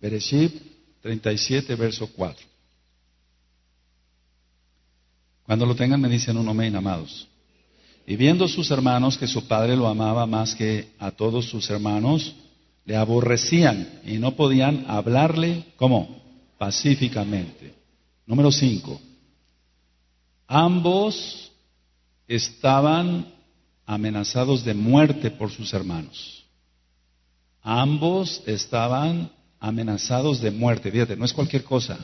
Bereshit 0.02 0.60
37, 1.02 1.76
verso 1.76 2.08
4. 2.08 2.48
Cuando 5.46 5.66
lo 5.66 5.76
tengan 5.76 6.02
me 6.02 6.10
dicen 6.10 6.36
un 6.38 6.50
amén, 6.50 6.76
amados. 6.76 7.29
Y 8.10 8.16
viendo 8.16 8.48
sus 8.48 8.72
hermanos 8.72 9.20
que 9.20 9.28
su 9.28 9.48
padre 9.48 9.76
lo 9.76 9.88
amaba 9.88 10.26
más 10.26 10.56
que 10.56 10.94
a 10.98 11.12
todos 11.12 11.48
sus 11.48 11.70
hermanos, 11.70 12.34
le 12.84 12.96
aborrecían 12.96 14.02
y 14.04 14.18
no 14.18 14.36
podían 14.36 14.84
hablarle, 14.88 15.64
¿cómo? 15.76 16.20
Pacíficamente. 16.58 17.76
Número 18.26 18.52
5. 18.52 19.00
Ambos 20.48 21.52
estaban 22.28 23.28
amenazados 23.86 24.66
de 24.66 24.74
muerte 24.74 25.30
por 25.30 25.52
sus 25.52 25.72
hermanos. 25.72 26.44
Ambos 27.62 28.42
estaban 28.48 29.30
amenazados 29.60 30.42
de 30.42 30.50
muerte. 30.50 30.90
Fíjate, 30.90 31.16
no 31.16 31.26
es 31.26 31.34
cualquier 31.34 31.64
cosa. 31.64 32.00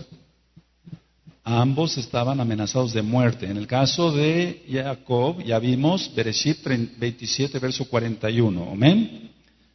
Ambos 1.47 1.95
estaban 1.99 2.39
amenazados 2.39 2.91
de 2.91 3.03
muerte. 3.03 3.45
En 3.45 3.57
el 3.57 3.67
caso 3.67 4.11
de 4.11 4.65
Jacob, 4.67 5.43
ya 5.43 5.59
vimos, 5.59 6.11
Bereshit 6.15 6.65
27, 6.65 7.59
verso 7.59 7.85
41. 7.85 8.71
Amén. 8.71 9.29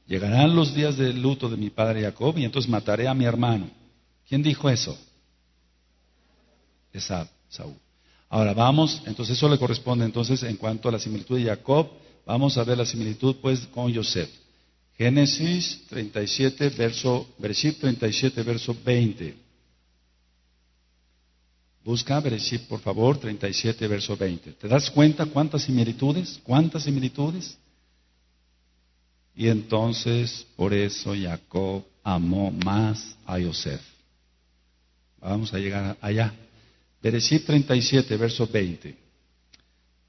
Llegarán 0.04 0.56
los 0.56 0.74
días 0.74 0.96
del 0.96 1.22
luto 1.22 1.48
de 1.48 1.56
mi 1.56 1.70
padre 1.70 2.02
Jacob 2.02 2.36
y 2.36 2.44
entonces 2.44 2.68
mataré 2.68 3.06
a 3.06 3.14
mi 3.14 3.24
hermano. 3.24 3.70
¿Quién 4.28 4.42
dijo 4.42 4.68
eso? 4.68 4.98
Esab, 6.92 7.28
Saúl. 7.48 7.76
Ahora 8.28 8.52
vamos, 8.52 9.00
entonces 9.06 9.36
eso 9.36 9.48
le 9.48 9.56
corresponde 9.56 10.04
entonces 10.04 10.42
en 10.42 10.56
cuanto 10.56 10.88
a 10.88 10.92
la 10.92 10.98
similitud 10.98 11.38
de 11.38 11.44
Jacob, 11.44 11.88
vamos 12.26 12.58
a 12.58 12.64
ver 12.64 12.78
la 12.78 12.84
similitud 12.84 13.36
pues 13.40 13.60
con 13.68 13.94
Joseph. 13.94 14.30
Génesis 14.98 15.86
37, 15.88 16.70
verso, 16.70 17.28
Bereshit 17.38 17.78
37, 17.78 18.42
verso 18.42 18.76
20. 18.84 19.49
Busca 21.84 22.20
Bereshit, 22.20 22.62
por 22.68 22.80
favor, 22.80 23.18
37, 23.18 23.88
verso 23.88 24.16
20. 24.16 24.52
¿Te 24.52 24.68
das 24.68 24.90
cuenta 24.90 25.24
cuántas 25.26 25.62
similitudes? 25.62 26.40
¿Cuántas 26.42 26.82
similitudes? 26.82 27.56
Y 29.34 29.48
entonces, 29.48 30.46
por 30.56 30.74
eso 30.74 31.14
Jacob 31.14 31.82
amó 32.04 32.50
más 32.50 33.16
a 33.26 33.38
Yosef. 33.38 33.80
Vamos 35.20 35.52
a 35.54 35.58
llegar 35.58 35.96
allá. 36.00 36.34
Bereshit 37.02 37.46
37, 37.46 38.16
verso 38.16 38.46
20. 38.46 38.94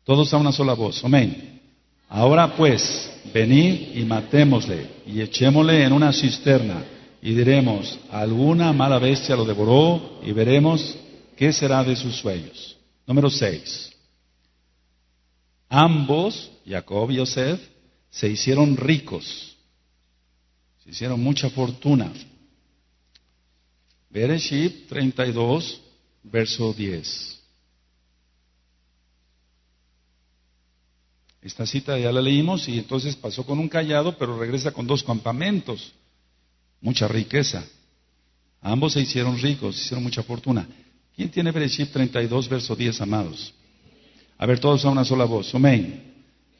Todos 0.04 0.34
a 0.34 0.38
una 0.38 0.52
sola 0.52 0.74
voz. 0.74 1.04
Amén. 1.06 1.62
Ahora 2.10 2.54
pues, 2.58 3.10
venid 3.34 3.96
y 3.96 4.04
matémosle 4.04 4.90
y 5.06 5.22
echémosle 5.22 5.84
en 5.86 5.94
una 5.94 6.12
cisterna 6.12 6.84
y 7.22 7.34
diremos, 7.34 7.98
alguna 8.12 8.74
mala 8.74 9.00
bestia 9.00 9.36
lo 9.36 9.46
devoró 9.46 10.20
y 10.26 10.34
veremos 10.34 10.98
qué 11.42 11.52
será 11.52 11.84
de 11.84 11.96
sus 11.96 12.18
sueños. 12.18 12.78
Número 13.08 13.28
6. 13.28 13.92
Ambos, 15.68 16.52
Jacob 16.64 17.10
y 17.10 17.16
Yosef, 17.16 17.60
se 18.12 18.30
hicieron 18.30 18.78
ricos, 18.78 19.58
se 20.84 20.92
hicieron 20.92 21.20
mucha 21.20 21.50
fortuna. 21.50 22.14
Bereshit 24.12 24.88
32, 24.88 25.82
verso 26.22 26.74
10. 26.74 27.42
Esta 31.42 31.66
cita 31.66 31.98
ya 31.98 32.12
la 32.12 32.22
leímos 32.22 32.70
y 32.70 32.78
entonces 32.78 33.16
pasó 33.16 33.44
con 33.48 33.58
un 33.58 33.68
callado, 33.68 34.16
pero 34.16 34.38
regresa 34.38 34.72
con 34.72 34.86
dos 34.86 35.02
campamentos. 35.02 35.92
Mucha 36.82 37.08
riqueza. 37.08 37.66
Ambos 38.62 38.94
se 38.94 39.02
hicieron 39.02 39.40
ricos, 39.40 39.76
se 39.76 39.82
hicieron 39.86 40.04
mucha 40.04 40.22
fortuna. 40.22 40.68
¿Quién 41.16 41.30
tiene 41.30 41.52
Bereshit 41.52 41.92
32, 41.92 42.50
verso 42.50 42.76
10, 42.76 43.02
amados? 43.02 43.54
A 44.38 44.46
ver, 44.46 44.60
todos 44.60 44.84
a 44.86 44.90
una 44.90 45.06
sola 45.06 45.26
voz. 45.26 45.54
Amén. 45.54 46.14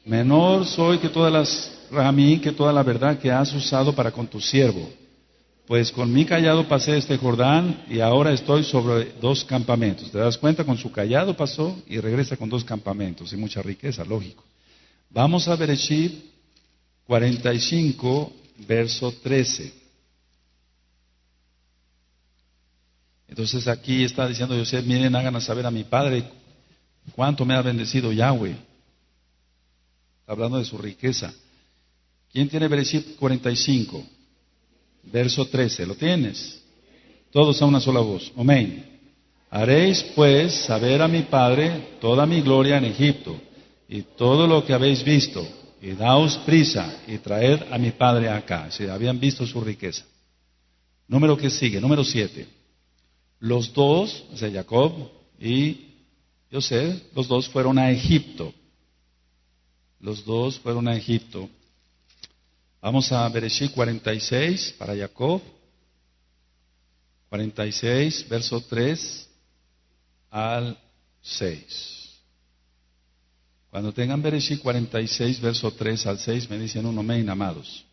Menor 0.04 0.66
soy 0.66 0.98
que 0.98 1.08
todas 1.08 1.32
las 1.32 1.72
ramí, 1.90 2.38
que 2.38 2.52
toda 2.52 2.72
la 2.72 2.82
verdad 2.82 3.18
que 3.18 3.30
has 3.30 3.52
usado 3.54 3.94
para 3.94 4.10
con 4.10 4.26
tu 4.26 4.40
siervo. 4.40 4.88
Pues 5.66 5.92
con 5.92 6.12
mi 6.12 6.24
callado 6.24 6.66
pasé 6.66 6.96
este 6.96 7.16
Jordán 7.16 7.84
y 7.88 8.00
ahora 8.00 8.32
estoy 8.32 8.64
sobre 8.64 9.12
dos 9.20 9.44
campamentos. 9.44 10.10
¿Te 10.10 10.18
das 10.18 10.36
cuenta? 10.36 10.64
Con 10.64 10.76
su 10.76 10.90
callado 10.90 11.36
pasó 11.36 11.80
y 11.86 11.98
regresa 11.98 12.36
con 12.36 12.48
dos 12.48 12.64
campamentos 12.64 13.32
y 13.32 13.36
mucha 13.36 13.62
riqueza, 13.62 14.04
lógico. 14.04 14.44
Vamos 15.08 15.46
a 15.46 15.56
Bereshit 15.56 16.12
45, 17.06 18.32
verso 18.66 19.12
13. 19.22 19.81
Entonces 23.32 23.66
aquí 23.66 24.04
está 24.04 24.28
diciendo 24.28 24.54
José, 24.54 24.82
miren, 24.82 25.16
hagan 25.16 25.34
a 25.34 25.40
saber 25.40 25.64
a 25.64 25.70
mi 25.70 25.84
padre 25.84 26.22
cuánto 27.14 27.46
me 27.46 27.54
ha 27.54 27.62
bendecido 27.62 28.12
Yahweh. 28.12 28.54
Hablando 30.26 30.58
de 30.58 30.66
su 30.66 30.76
riqueza. 30.76 31.32
¿Quién 32.30 32.50
tiene 32.50 32.68
Bereshit 32.68 33.16
45? 33.16 34.04
Verso 35.04 35.46
13. 35.46 35.86
¿Lo 35.86 35.94
tienes? 35.94 36.62
Todos 37.30 37.62
a 37.62 37.64
una 37.64 37.80
sola 37.80 38.00
voz. 38.00 38.30
Amén. 38.36 39.00
Haréis 39.48 40.02
pues 40.14 40.52
saber 40.66 41.00
a 41.00 41.08
mi 41.08 41.22
padre 41.22 41.96
toda 42.02 42.26
mi 42.26 42.42
gloria 42.42 42.76
en 42.76 42.84
Egipto 42.84 43.40
y 43.88 44.02
todo 44.02 44.46
lo 44.46 44.62
que 44.66 44.74
habéis 44.74 45.02
visto, 45.02 45.42
y 45.80 45.92
daos 45.92 46.36
prisa 46.44 47.00
y 47.06 47.16
traed 47.16 47.62
a 47.70 47.78
mi 47.78 47.92
padre 47.92 48.28
acá. 48.28 48.70
Si 48.70 48.86
habían 48.86 49.18
visto 49.18 49.46
su 49.46 49.58
riqueza. 49.62 50.04
Número 51.08 51.34
que 51.34 51.48
sigue, 51.48 51.80
número 51.80 52.04
siete. 52.04 52.60
Los 53.42 53.72
dos, 53.72 54.24
o 54.32 54.36
sea, 54.36 54.48
Jacob 54.52 55.10
y 55.40 55.88
José, 56.48 57.02
los 57.12 57.26
dos 57.26 57.48
fueron 57.48 57.76
a 57.76 57.90
Egipto. 57.90 58.54
Los 59.98 60.24
dos 60.24 60.60
fueron 60.60 60.86
a 60.86 60.96
Egipto. 60.96 61.50
Vamos 62.80 63.10
a 63.10 63.28
Bereshit 63.28 63.72
46 63.72 64.76
para 64.78 64.96
Jacob. 64.96 65.42
46, 67.30 68.28
verso 68.28 68.60
3 68.60 69.28
al 70.30 70.78
6. 71.22 72.10
Cuando 73.70 73.92
tengan 73.92 74.22
Bereshit 74.22 74.60
46, 74.62 75.40
verso 75.40 75.72
3 75.72 76.06
al 76.06 76.18
6, 76.20 76.48
me 76.48 76.60
dicen 76.60 76.86
un 76.86 76.96
amén, 76.96 77.28
amados. 77.28 77.84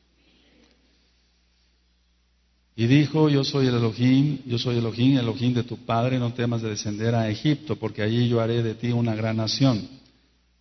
Y 2.79 2.87
dijo, 2.87 3.27
yo 3.27 3.43
soy 3.43 3.67
el 3.67 3.75
Elohim, 3.75 4.39
yo 4.45 4.57
soy 4.57 4.77
Elohim, 4.77 5.17
Elohim 5.17 5.53
de 5.53 5.63
tu 5.63 5.75
padre, 5.79 6.17
no 6.17 6.33
temas 6.33 6.61
de 6.61 6.69
descender 6.69 7.13
a 7.13 7.29
Egipto, 7.29 7.75
porque 7.75 8.01
allí 8.01 8.29
yo 8.29 8.39
haré 8.39 8.63
de 8.63 8.73
ti 8.73 8.93
una 8.93 9.13
gran 9.13 9.35
nación. 9.35 9.85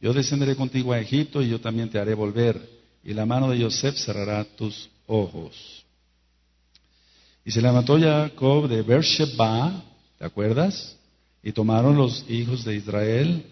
Yo 0.00 0.12
descenderé 0.12 0.56
contigo 0.56 0.92
a 0.92 0.98
Egipto 0.98 1.40
y 1.40 1.48
yo 1.48 1.60
también 1.60 1.90
te 1.90 2.00
haré 2.00 2.14
volver, 2.14 2.60
y 3.04 3.14
la 3.14 3.24
mano 3.24 3.48
de 3.48 3.60
Yosef 3.60 3.96
cerrará 3.96 4.42
tus 4.42 4.90
ojos. 5.06 5.84
Y 7.44 7.52
se 7.52 7.62
levantó 7.62 7.96
Jacob 7.96 8.66
de 8.66 8.82
Beersheba, 8.82 9.80
¿te 10.18 10.24
acuerdas? 10.24 10.96
Y 11.40 11.52
tomaron 11.52 11.96
los 11.96 12.28
hijos 12.28 12.64
de 12.64 12.74
Israel 12.74 13.44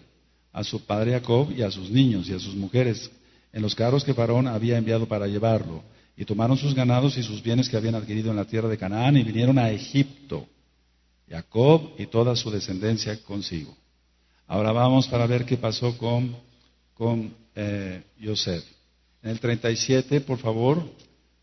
a 0.51 0.65
su 0.65 0.81
padre 0.81 1.13
Jacob 1.13 1.53
y 1.55 1.61
a 1.61 1.71
sus 1.71 1.89
niños 1.89 2.27
y 2.27 2.33
a 2.33 2.39
sus 2.39 2.53
mujeres 2.53 3.09
en 3.53 3.61
los 3.61 3.73
carros 3.73 4.03
que 4.03 4.13
Faraón 4.13 4.45
había 4.45 4.77
enviado 4.77 5.07
para 5.07 5.25
llevarlo. 5.25 5.83
Y 6.17 6.25
tomaron 6.25 6.57
sus 6.57 6.73
ganados 6.73 7.17
y 7.17 7.23
sus 7.23 7.41
bienes 7.41 7.69
que 7.69 7.77
habían 7.77 7.95
adquirido 7.95 8.31
en 8.31 8.37
la 8.37 8.45
tierra 8.45 8.67
de 8.67 8.77
Canaán 8.77 9.15
y 9.15 9.23
vinieron 9.23 9.57
a 9.59 9.69
Egipto. 9.69 10.47
Jacob 11.29 11.91
y 11.97 12.07
toda 12.07 12.35
su 12.35 12.49
descendencia 12.49 13.21
consigo. 13.23 13.75
Ahora 14.47 14.71
vamos 14.71 15.07
para 15.07 15.27
ver 15.27 15.45
qué 15.45 15.57
pasó 15.57 15.97
con, 15.97 16.35
con 16.93 17.33
eh, 17.53 18.03
Yosef. 18.19 18.63
En 19.21 19.31
el 19.31 19.39
37, 19.39 20.21
por 20.21 20.37
favor, 20.39 20.81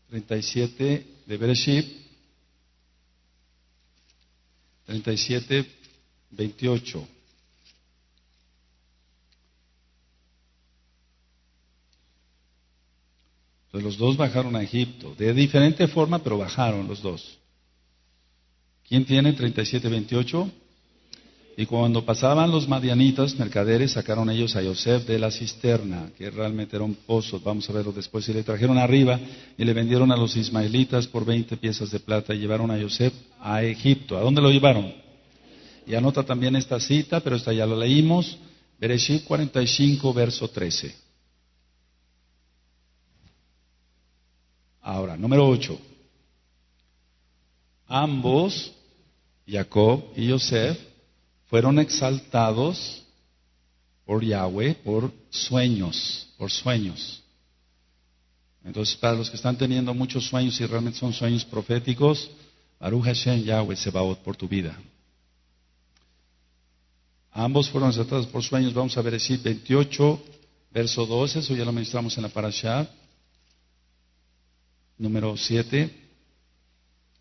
37 0.09 1.05
de 1.25 1.37
Bereshit, 1.37 1.85
37, 4.85 5.65
28. 6.31 7.07
Los 13.81 13.97
dos 13.97 14.17
bajaron 14.17 14.55
a 14.55 14.63
Egipto, 14.63 15.13
de 15.17 15.33
diferente 15.33 15.87
forma, 15.87 16.19
pero 16.19 16.37
bajaron 16.37 16.87
los 16.87 17.01
dos. 17.01 17.37
¿Quién 18.87 19.05
tiene 19.05 19.33
37, 19.33 19.89
28? 19.89 20.49
Y 21.57 21.65
cuando 21.65 22.05
pasaban 22.05 22.51
los 22.51 22.67
madianitas, 22.67 23.39
mercaderes, 23.39 23.93
sacaron 23.93 24.29
ellos 24.29 24.55
a 24.57 24.61
Yosef 24.61 25.05
de 25.05 25.17
la 25.17 25.31
cisterna, 25.31 26.11
que 26.17 26.29
realmente 26.29 26.75
era 26.75 26.83
un 26.83 26.95
pozo, 26.95 27.39
vamos 27.39 27.69
a 27.69 27.73
verlo 27.73 27.93
después, 27.93 28.27
y 28.27 28.33
le 28.33 28.43
trajeron 28.43 28.77
arriba 28.77 29.19
y 29.57 29.63
le 29.63 29.73
vendieron 29.73 30.11
a 30.11 30.17
los 30.17 30.35
ismaelitas 30.35 31.07
por 31.07 31.23
20 31.23 31.55
piezas 31.57 31.91
de 31.91 31.99
plata 31.99 32.35
y 32.35 32.39
llevaron 32.39 32.71
a 32.71 32.77
Yosef 32.77 33.13
a 33.39 33.63
Egipto. 33.63 34.17
¿A 34.17 34.21
dónde 34.21 34.41
lo 34.41 34.51
llevaron? 34.51 34.93
Y 35.87 35.95
anota 35.95 36.23
también 36.23 36.57
esta 36.57 36.79
cita, 36.79 37.21
pero 37.21 37.37
esta 37.37 37.53
ya 37.53 37.65
la 37.65 37.77
leímos, 37.77 38.37
Bereshit 38.77 39.23
45, 39.23 40.13
verso 40.13 40.49
13. 40.49 41.04
Número 45.17 45.47
8. 45.47 45.79
Ambos, 47.87 48.73
Jacob 49.47 50.03
y 50.15 50.29
Joseph, 50.29 50.77
fueron 51.47 51.79
exaltados 51.79 53.03
por 54.05 54.23
Yahweh 54.23 54.75
por 54.75 55.11
sueños, 55.29 56.27
por 56.37 56.51
sueños. 56.51 57.21
Entonces, 58.63 58.95
para 58.95 59.13
los 59.13 59.29
que 59.29 59.35
están 59.35 59.57
teniendo 59.57 59.93
muchos 59.93 60.25
sueños 60.25 60.59
y 60.59 60.65
realmente 60.65 60.99
son 60.99 61.13
sueños 61.13 61.45
proféticos, 61.45 62.29
Baruch 62.79 63.05
Hashem 63.05 63.43
Yahweh 63.43 63.75
Sebaot 63.75 64.19
por 64.19 64.35
tu 64.35 64.47
vida. 64.47 64.77
Ambos 67.31 67.69
fueron 67.69 67.89
exaltados 67.89 68.27
por 68.27 68.43
sueños. 68.43 68.73
Vamos 68.73 68.97
a 68.97 69.01
ver 69.01 69.19
28, 69.43 70.23
Verso 70.71 71.05
12, 71.05 71.39
eso 71.39 71.55
ya 71.55 71.63
lo 71.63 71.71
ministramos 71.71 72.17
en 72.17 72.23
la 72.23 72.29
parasha. 72.29 72.85
Número 74.97 75.35
7. 75.35 75.89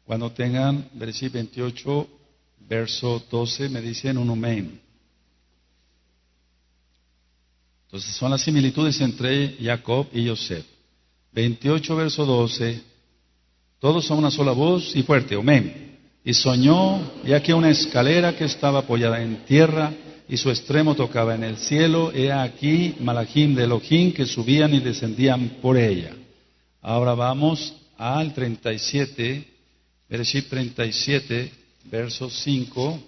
Cuando 0.05 0.31
tengan 0.31 0.89
versículo 0.95 1.35
28, 1.35 2.09
verso 2.69 3.23
12, 3.31 3.69
me 3.69 3.81
dicen 3.81 4.19
un 4.19 4.31
amén. 4.31 4.81
Entonces 7.87 8.15
son 8.15 8.31
las 8.31 8.43
similitudes 8.43 9.01
entre 9.01 9.57
Jacob 9.61 10.07
y 10.13 10.29
Joseph. 10.29 10.67
28, 11.33 11.97
verso 11.97 12.25
12. 12.25 12.81
Todos 13.81 14.05
son 14.07 14.19
una 14.19 14.31
sola 14.31 14.53
voz 14.53 14.95
y 14.95 15.03
fuerte, 15.03 15.35
amén. 15.35 15.99
Y 16.25 16.33
soñó, 16.33 17.01
y 17.25 17.33
aquí 17.33 17.53
una 17.53 17.71
escalera 17.71 18.37
que 18.37 18.45
estaba 18.45 18.81
apoyada 18.81 19.23
en 19.23 19.45
tierra 19.45 19.93
y 20.29 20.37
su 20.37 20.49
extremo 20.49 20.95
tocaba 20.95 21.35
en 21.35 21.45
el 21.45 21.57
cielo. 21.59 22.13
He 22.13 22.33
aquí 22.33 22.95
Malachim 23.01 23.55
de 23.55 23.65
Elohim 23.65 24.13
que 24.13 24.27
subían 24.27 24.75
y 24.75 24.81
descendían 24.81 25.59
por 25.61 25.77
ella. 25.77 26.15
Ahora 26.87 27.15
vamos 27.15 27.75
al 27.97 28.35
37, 28.35 29.43
versículo 30.07 30.51
37, 30.51 31.51
verso 31.85 32.29
5. 32.29 33.03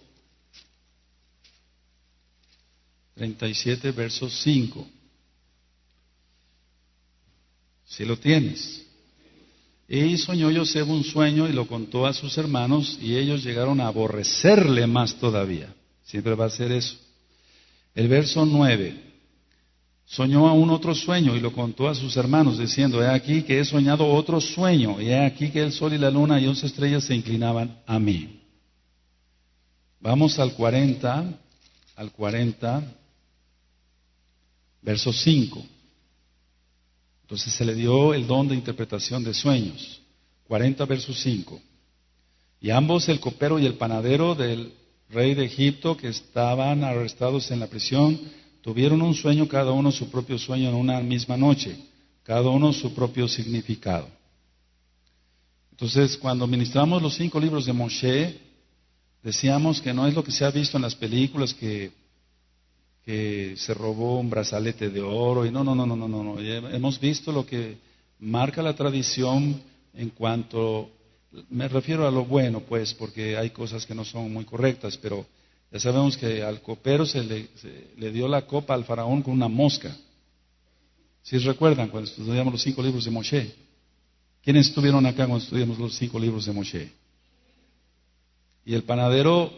37, 3.16 3.90
verso 3.90 4.30
5. 4.30 4.86
Si 7.84 8.06
lo 8.06 8.18
tienes. 8.18 8.82
Y 9.86 10.16
soñó 10.16 10.50
José 10.56 10.82
un 10.82 11.04
sueño 11.04 11.46
y 11.46 11.52
lo 11.52 11.66
contó 11.66 12.06
a 12.06 12.14
sus 12.14 12.38
hermanos 12.38 12.98
y 13.02 13.18
ellos 13.18 13.44
llegaron 13.44 13.82
a 13.82 13.88
aborrecerle 13.88 14.86
más 14.86 15.16
todavía. 15.16 15.68
Siempre 16.02 16.34
va 16.34 16.46
a 16.46 16.50
ser 16.50 16.72
eso. 16.72 16.96
El 17.94 18.08
verso 18.08 18.46
9. 18.46 19.15
Soñó 20.06 20.46
aún 20.46 20.70
otro 20.70 20.94
sueño 20.94 21.34
y 21.34 21.40
lo 21.40 21.52
contó 21.52 21.88
a 21.88 21.94
sus 21.94 22.16
hermanos, 22.16 22.58
diciendo, 22.58 23.02
he 23.02 23.08
aquí 23.08 23.42
que 23.42 23.58
he 23.58 23.64
soñado 23.64 24.06
otro 24.06 24.40
sueño, 24.40 25.00
y 25.00 25.08
he 25.08 25.24
aquí 25.24 25.50
que 25.50 25.62
el 25.62 25.72
sol 25.72 25.92
y 25.94 25.98
la 25.98 26.10
luna 26.10 26.40
y 26.40 26.46
once 26.46 26.66
estrellas 26.66 27.04
se 27.04 27.14
inclinaban 27.14 27.80
a 27.86 27.98
mí. 27.98 28.40
Vamos 30.00 30.38
al 30.38 30.52
40, 30.52 31.24
al 31.96 32.12
40, 32.12 32.84
verso 34.80 35.12
5. 35.12 35.66
Entonces 37.22 37.52
se 37.52 37.64
le 37.64 37.74
dio 37.74 38.14
el 38.14 38.28
don 38.28 38.46
de 38.46 38.54
interpretación 38.54 39.24
de 39.24 39.34
sueños. 39.34 40.00
40 40.46 40.84
versos 40.84 41.20
5. 41.20 41.60
Y 42.60 42.70
ambos, 42.70 43.08
el 43.08 43.18
copero 43.18 43.58
y 43.58 43.66
el 43.66 43.74
panadero 43.74 44.36
del 44.36 44.72
rey 45.10 45.34
de 45.34 45.46
Egipto, 45.46 45.96
que 45.96 46.06
estaban 46.08 46.84
arrestados 46.84 47.50
en 47.50 47.58
la 47.58 47.66
prisión, 47.66 48.20
tuvieron 48.66 49.00
un 49.00 49.14
sueño, 49.14 49.46
cada 49.46 49.70
uno 49.70 49.92
su 49.92 50.10
propio 50.10 50.36
sueño 50.36 50.70
en 50.70 50.74
una 50.74 50.98
misma 50.98 51.36
noche, 51.36 51.78
cada 52.24 52.50
uno 52.50 52.72
su 52.72 52.92
propio 52.92 53.28
significado. 53.28 54.08
Entonces, 55.70 56.16
cuando 56.16 56.48
ministramos 56.48 57.00
los 57.00 57.14
cinco 57.14 57.38
libros 57.38 57.64
de 57.64 57.72
Moshe, 57.72 58.40
decíamos 59.22 59.80
que 59.80 59.94
no 59.94 60.04
es 60.08 60.14
lo 60.14 60.24
que 60.24 60.32
se 60.32 60.44
ha 60.44 60.50
visto 60.50 60.78
en 60.78 60.82
las 60.82 60.96
películas 60.96 61.54
que 61.54 61.92
que 63.04 63.54
se 63.56 63.72
robó 63.72 64.18
un 64.18 64.28
brazalete 64.28 64.90
de 64.90 65.00
oro 65.00 65.46
y 65.46 65.52
no, 65.52 65.62
no, 65.62 65.76
no, 65.76 65.86
no, 65.86 65.96
no, 65.96 66.08
no, 66.08 66.40
hemos 66.40 66.98
visto 66.98 67.30
lo 67.30 67.46
que 67.46 67.78
marca 68.18 68.62
la 68.62 68.74
tradición 68.74 69.62
en 69.94 70.10
cuanto, 70.10 70.90
me 71.50 71.68
refiero 71.68 72.04
a 72.04 72.10
lo 72.10 72.24
bueno, 72.24 72.62
pues, 72.62 72.94
porque 72.94 73.36
hay 73.36 73.50
cosas 73.50 73.86
que 73.86 73.94
no 73.94 74.04
son 74.04 74.32
muy 74.32 74.44
correctas, 74.44 74.96
pero 74.96 75.24
ya 75.70 75.80
sabemos 75.80 76.16
que 76.16 76.42
al 76.42 76.62
copero 76.62 77.04
se 77.04 77.22
le, 77.22 78.12
dio 78.12 78.28
la 78.28 78.46
copa 78.46 78.74
al 78.74 78.84
faraón 78.84 79.22
con 79.22 79.34
una 79.34 79.48
mosca. 79.48 79.94
Si 81.22 81.38
recuerdan 81.38 81.88
cuando 81.88 82.08
estudiamos 82.08 82.52
los 82.52 82.62
cinco 82.62 82.82
libros 82.82 83.04
de 83.04 83.10
Moshe. 83.10 83.54
¿Quiénes 84.42 84.68
estuvieron 84.68 85.04
acá 85.06 85.26
cuando 85.26 85.42
estudiamos 85.42 85.76
los 85.78 85.96
cinco 85.96 86.20
libros 86.20 86.46
de 86.46 86.52
Moshe? 86.52 86.92
Y 88.64 88.74
el 88.74 88.84
panadero 88.84 89.50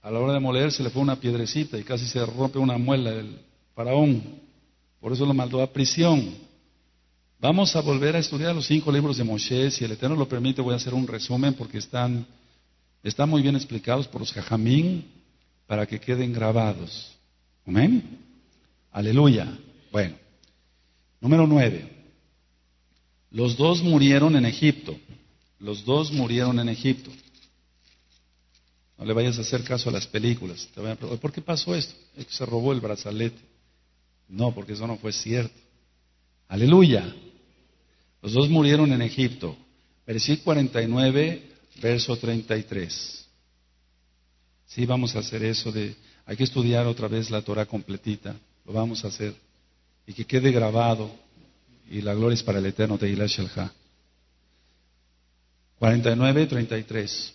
a 0.00 0.10
la 0.10 0.18
hora 0.18 0.32
de 0.32 0.40
moler 0.40 0.72
se 0.72 0.82
le 0.82 0.88
fue 0.88 1.02
una 1.02 1.16
piedrecita 1.16 1.78
y 1.78 1.84
casi 1.84 2.06
se 2.06 2.24
rompe 2.24 2.58
una 2.58 2.78
muela 2.78 3.10
del 3.10 3.38
faraón. 3.74 4.22
Por 4.98 5.12
eso 5.12 5.26
lo 5.26 5.34
mandó 5.34 5.60
a 5.60 5.70
prisión. 5.70 6.34
Vamos 7.38 7.76
a 7.76 7.82
volver 7.82 8.16
a 8.16 8.20
estudiar 8.20 8.54
los 8.54 8.66
cinco 8.66 8.90
libros 8.90 9.18
de 9.18 9.24
Moshe. 9.24 9.70
Si 9.70 9.84
el 9.84 9.92
Eterno 9.92 10.16
lo 10.16 10.26
permite, 10.26 10.62
voy 10.62 10.72
a 10.72 10.76
hacer 10.76 10.94
un 10.94 11.06
resumen 11.06 11.52
porque 11.52 11.76
están, 11.76 12.26
están 13.02 13.28
muy 13.28 13.42
bien 13.42 13.56
explicados 13.56 14.08
por 14.08 14.22
los 14.22 14.32
jajamín 14.32 15.04
para 15.74 15.86
que 15.86 15.98
queden 15.98 16.32
grabados. 16.32 17.10
Amén. 17.66 18.16
Aleluya. 18.92 19.58
Bueno, 19.90 20.14
número 21.20 21.48
nueve. 21.48 21.90
Los 23.32 23.56
dos 23.56 23.82
murieron 23.82 24.36
en 24.36 24.46
Egipto. 24.46 24.96
Los 25.58 25.84
dos 25.84 26.12
murieron 26.12 26.60
en 26.60 26.68
Egipto. 26.68 27.10
No 28.96 29.04
le 29.04 29.12
vayas 29.12 29.36
a 29.36 29.40
hacer 29.40 29.64
caso 29.64 29.88
a 29.88 29.92
las 29.92 30.06
películas. 30.06 30.68
Te 30.72 30.88
a 30.88 30.94
¿por 30.94 31.32
qué 31.32 31.42
pasó 31.42 31.74
esto? 31.74 31.92
Se 32.28 32.46
robó 32.46 32.72
el 32.72 32.78
brazalete. 32.78 33.40
No, 34.28 34.54
porque 34.54 34.74
eso 34.74 34.86
no 34.86 34.96
fue 34.96 35.12
cierto. 35.12 35.58
Aleluya. 36.46 37.12
Los 38.22 38.32
dos 38.32 38.48
murieron 38.48 38.92
en 38.92 39.02
Egipto. 39.02 39.56
Versículo 40.06 40.44
49, 40.44 41.50
verso 41.82 42.16
33. 42.16 43.23
Sí, 44.66 44.86
vamos 44.86 45.14
a 45.14 45.20
hacer 45.20 45.44
eso 45.44 45.70
de, 45.70 45.94
hay 46.26 46.36
que 46.36 46.44
estudiar 46.44 46.86
otra 46.86 47.08
vez 47.08 47.30
la 47.30 47.42
Torah 47.42 47.66
completita. 47.66 48.34
Lo 48.64 48.72
vamos 48.72 49.04
a 49.04 49.08
hacer. 49.08 49.34
Y 50.06 50.12
que 50.12 50.24
quede 50.24 50.50
grabado. 50.50 51.10
Y 51.90 52.00
la 52.00 52.14
gloria 52.14 52.34
es 52.34 52.42
para 52.42 52.58
el 52.58 52.66
Eterno 52.66 52.96
de 52.96 53.10
Ilash 53.10 53.40
49, 55.78 56.46
33. 56.46 57.34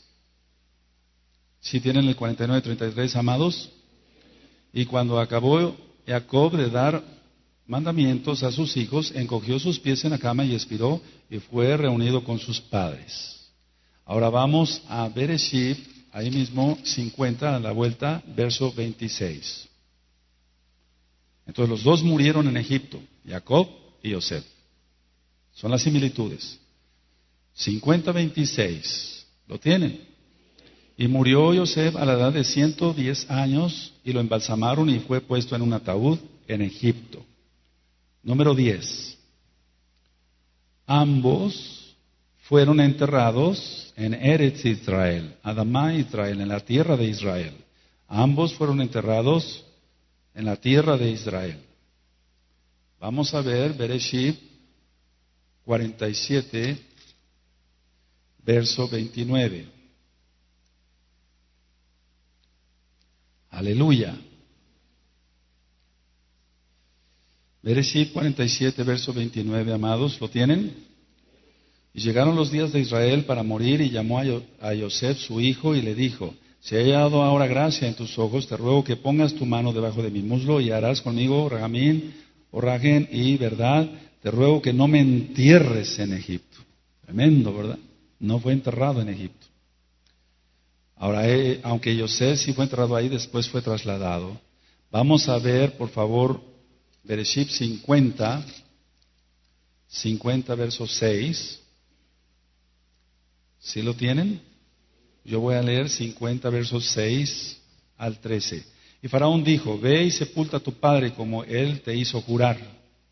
Si 1.61 1.80
tienen 1.80 2.07
el 2.07 2.17
49-33, 2.17 3.15
amados. 3.15 3.69
Y 4.73 4.86
cuando 4.86 5.19
acabó 5.19 5.75
Jacob 6.07 6.55
de 6.55 6.69
dar 6.69 7.03
mandamientos 7.67 8.41
a 8.41 8.51
sus 8.51 8.75
hijos, 8.77 9.11
encogió 9.13 9.59
sus 9.59 9.80
pies 9.80 10.03
en 10.03 10.11
la 10.11 10.17
cama 10.17 10.43
y 10.43 10.55
expiró 10.55 10.99
y 11.30 11.38
fue 11.38 11.77
reunido 11.77 12.23
con 12.23 12.39
sus 12.39 12.59
padres. 12.59 13.47
Ahora 14.05 14.30
vamos 14.30 14.82
a 14.88 15.07
Bereshit, 15.09 15.77
ahí 16.12 16.32
mismo 16.32 16.78
50 16.84 17.55
a 17.55 17.60
la 17.60 17.72
vuelta, 17.72 18.24
verso 18.36 18.72
26. 18.72 19.68
Entonces 21.47 21.70
los 21.70 21.84
dos 21.84 22.03
murieron 22.03 22.47
en 22.47 22.57
Egipto, 22.57 22.99
Jacob 23.28 23.68
y 24.03 24.14
José. 24.14 24.43
Son 25.53 25.72
las 25.72 25.82
similitudes. 25.82 26.60
50-26. 27.57 29.24
¿Lo 29.47 29.60
tienen? 29.60 30.07
Y 30.97 31.07
murió 31.07 31.53
Yosef 31.53 31.95
a 31.95 32.05
la 32.05 32.14
edad 32.14 32.34
de 32.34 32.43
110 32.43 33.32
años 33.32 33.93
y 34.03 34.14
lo 34.14 34.20
embalsamaron 34.20 34.89
y 34.89 34.99
fue 34.99 35.22
puesto 35.22 35.55
en 35.55 35.62
un 35.62 35.74
ataúd 35.74 36.20
en 36.47 36.62
Egipto. 36.62 37.26
Número 38.22 38.53
10. 38.53 39.18
Ambos 40.86 41.78
fueron 42.49 42.79
enterrados 42.79 43.93
en 43.95 44.15
Eretz 44.15 44.65
Israel, 44.65 45.35
Adamá 45.43 45.93
Israel, 45.93 46.41
en 46.41 46.47
la 46.47 46.59
tierra 46.59 46.97
de 46.97 47.05
Israel. 47.05 47.53
Ambos 48.07 48.55
fueron 48.55 48.81
enterrados 48.81 49.63
en 50.33 50.45
la 50.45 50.55
tierra 50.55 50.97
de 50.97 51.11
Israel. 51.11 51.59
Vamos 52.99 53.35
a 53.35 53.41
ver 53.41 53.73
Bereshit 53.73 54.39
47, 55.63 56.75
verso 58.43 58.89
29. 58.89 59.67
Aleluya. 63.51 64.17
Bereshit 67.61 68.11
47, 68.11 68.81
verso 68.81 69.13
29, 69.13 69.71
amados, 69.71 70.19
¿lo 70.19 70.27
tienen? 70.27 70.88
Llegaron 71.99 72.35
los 72.35 72.49
días 72.49 72.71
de 72.71 72.79
Israel 72.79 73.25
para 73.25 73.43
morir 73.43 73.81
y 73.81 73.89
llamó 73.89 74.19
a 74.19 74.73
Yosef 74.73 75.17
su 75.17 75.41
hijo 75.41 75.75
y 75.75 75.81
le 75.81 75.95
dijo, 75.95 76.33
si 76.61 76.75
he 76.75 76.79
hallado 76.79 77.23
ahora 77.23 77.45
gracia 77.45 77.89
en 77.89 77.93
tus 77.93 78.17
ojos, 78.17 78.47
te 78.47 78.55
ruego 78.55 78.85
que 78.85 78.95
pongas 78.95 79.33
tu 79.33 79.45
mano 79.45 79.73
debajo 79.73 80.01
de 80.01 80.09
mi 80.09 80.21
muslo 80.21 80.61
y 80.61 80.71
harás 80.71 81.01
conmigo 81.01 81.49
ragamín 81.49 82.13
o 82.51 82.61
ragen 82.61 83.07
y 83.11 83.35
verdad, 83.35 83.89
te 84.21 84.31
ruego 84.31 84.61
que 84.61 84.71
no 84.71 84.87
me 84.87 85.01
entierres 85.01 85.99
en 85.99 86.13
Egipto. 86.13 86.57
Tremendo, 87.01 87.53
¿verdad? 87.53 87.79
No 88.19 88.39
fue 88.39 88.53
enterrado 88.53 89.01
en 89.01 89.09
Egipto. 89.09 89.47
Ahora, 90.95 91.29
eh, 91.29 91.59
aunque 91.63 91.99
José 91.99 92.37
sí 92.37 92.53
fue 92.53 92.63
enterrado 92.63 92.95
ahí, 92.95 93.09
después 93.09 93.49
fue 93.49 93.61
trasladado. 93.61 94.39
Vamos 94.89 95.27
a 95.27 95.37
ver, 95.37 95.77
por 95.77 95.89
favor, 95.89 96.41
Bereshit 97.03 97.49
50, 97.49 98.45
50 99.87 100.55
verso 100.55 100.87
6. 100.87 101.59
¿Sí 103.60 103.82
lo 103.82 103.93
tienen? 103.93 104.41
Yo 105.26 105.39
voy 105.39 105.55
a 105.55 105.62
leer 105.62 105.89
50 105.89 106.49
versos 106.49 106.86
6 106.89 107.60
al 107.97 108.20
13. 108.20 108.64
Y 109.01 109.07
Faraón 109.07 109.43
dijo, 109.43 109.80
ve 109.80 110.03
y 110.03 110.12
sepulta 110.12 110.57
a 110.57 110.62
tu 110.62 110.74
padre 110.74 111.14
como 111.14 111.43
él 111.43 111.82
te 111.82 111.95
hizo 111.95 112.22
jurar. 112.22 112.57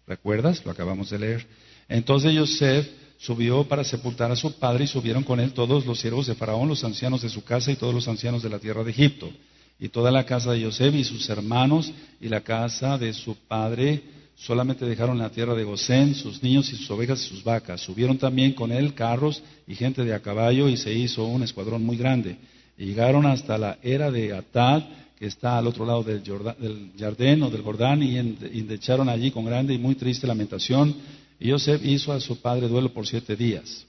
¿Recuerdas? 0.05 0.63
Lo 0.65 0.71
acabamos 0.71 1.09
de 1.09 1.19
leer. 1.19 1.47
Entonces 1.87 2.33
Yosef 2.33 2.87
subió 3.17 3.63
para 3.65 3.83
sepultar 3.83 4.31
a 4.31 4.35
su 4.35 4.57
padre 4.57 4.85
y 4.85 4.87
subieron 4.87 5.23
con 5.23 5.39
él 5.39 5.53
todos 5.53 5.85
los 5.85 5.99
siervos 5.99 6.27
de 6.27 6.35
Faraón, 6.35 6.67
los 6.67 6.83
ancianos 6.83 7.21
de 7.21 7.29
su 7.29 7.43
casa 7.43 7.71
y 7.71 7.75
todos 7.75 7.93
los 7.93 8.07
ancianos 8.07 8.43
de 8.43 8.49
la 8.49 8.59
tierra 8.59 8.83
de 8.83 8.91
Egipto. 8.91 9.29
Y 9.79 9.89
toda 9.89 10.11
la 10.11 10.25
casa 10.25 10.51
de 10.51 10.61
Yosef 10.61 10.93
y 10.95 11.03
sus 11.03 11.29
hermanos 11.29 11.91
y 12.19 12.29
la 12.29 12.41
casa 12.41 12.97
de 12.97 13.13
su 13.13 13.35
padre 13.35 14.01
solamente 14.37 14.85
dejaron 14.85 15.17
la 15.17 15.31
tierra 15.31 15.55
de 15.55 15.63
Gosén, 15.63 16.13
sus 16.13 16.43
niños 16.43 16.71
y 16.71 16.75
sus 16.75 16.89
ovejas 16.91 17.23
y 17.23 17.29
sus 17.29 17.43
vacas. 17.43 17.81
Subieron 17.81 18.17
también 18.17 18.53
con 18.53 18.71
él 18.71 18.93
carros 18.93 19.41
y 19.65 19.75
gente 19.75 20.03
de 20.05 20.13
a 20.13 20.21
caballo 20.21 20.69
y 20.69 20.77
se 20.77 20.93
hizo 20.93 21.25
un 21.25 21.43
escuadrón 21.43 21.83
muy 21.83 21.97
grande. 21.97 22.37
Y 22.77 22.85
llegaron 22.85 23.25
hasta 23.25 23.57
la 23.57 23.79
era 23.81 24.11
de 24.11 24.33
Atad, 24.35 24.83
que 25.17 25.25
está 25.25 25.57
al 25.57 25.65
otro 25.65 25.85
lado 25.85 26.03
del, 26.03 26.21
Jardín 26.97 27.41
o 27.41 27.49
del 27.49 27.63
Jordán, 27.63 28.03
y 28.03 28.19
echaron 28.71 29.09
allí 29.09 29.31
con 29.31 29.45
grande 29.45 29.73
y 29.73 29.79
muy 29.79 29.95
triste 29.95 30.27
lamentación. 30.27 30.95
Y 31.39 31.49
Joseph 31.49 31.81
hizo 31.83 32.13
a 32.13 32.19
su 32.19 32.39
padre 32.39 32.67
duelo 32.67 32.93
por 32.93 33.07
siete 33.07 33.35
días. 33.35 33.87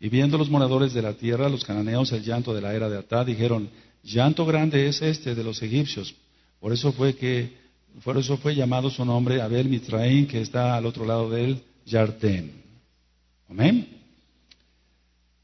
Y 0.00 0.10
viendo 0.10 0.36
los 0.36 0.50
moradores 0.50 0.92
de 0.92 1.02
la 1.02 1.14
tierra, 1.14 1.48
los 1.48 1.64
cananeos, 1.64 2.12
el 2.12 2.22
llanto 2.22 2.54
de 2.54 2.60
la 2.60 2.74
era 2.74 2.90
de 2.90 2.98
Atad, 2.98 3.24
dijeron, 3.24 3.70
llanto 4.02 4.44
grande 4.44 4.86
es 4.86 5.00
este 5.00 5.34
de 5.34 5.42
los 5.42 5.62
egipcios. 5.62 6.14
Por 6.60 6.72
eso 6.72 6.92
fue 6.92 7.16
que 7.16 7.67
por 8.04 8.16
eso 8.16 8.36
fue 8.36 8.54
llamado 8.54 8.90
su 8.90 9.04
nombre 9.04 9.40
Abel 9.40 9.68
Mitraín, 9.68 10.26
que 10.26 10.40
está 10.40 10.76
al 10.76 10.86
otro 10.86 11.04
lado 11.04 11.30
del 11.30 11.62
Jardín. 11.86 12.52
Amén. 13.48 13.88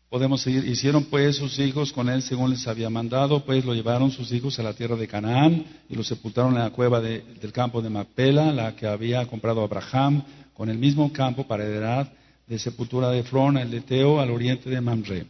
Podemos 0.08 0.42
seguir. 0.42 0.64
Hicieron 0.68 1.04
pues 1.06 1.36
sus 1.36 1.58
hijos 1.58 1.92
con 1.92 2.08
él 2.08 2.22
según 2.22 2.50
les 2.50 2.68
había 2.68 2.88
mandado, 2.88 3.44
pues 3.44 3.64
lo 3.64 3.74
llevaron 3.74 4.10
sus 4.12 4.30
hijos 4.30 4.58
a 4.58 4.62
la 4.62 4.74
tierra 4.74 4.94
de 4.94 5.08
Canaán 5.08 5.64
y 5.88 5.96
lo 5.96 6.04
sepultaron 6.04 6.52
en 6.54 6.60
la 6.60 6.70
cueva 6.70 7.00
del 7.00 7.52
campo 7.52 7.82
de 7.82 7.90
Mapela, 7.90 8.52
la 8.52 8.76
que 8.76 8.86
había 8.86 9.26
comprado 9.26 9.62
Abraham, 9.62 10.22
con 10.52 10.68
el 10.68 10.78
mismo 10.78 11.12
campo 11.12 11.46
para 11.48 11.64
heredad 11.64 12.12
de 12.46 12.58
sepultura 12.58 13.10
de 13.10 13.24
Frona, 13.24 13.62
el 13.62 13.70
de 13.70 13.80
Teo, 13.80 14.20
al 14.20 14.30
oriente 14.30 14.70
de 14.70 14.80
Mamre. 14.80 15.26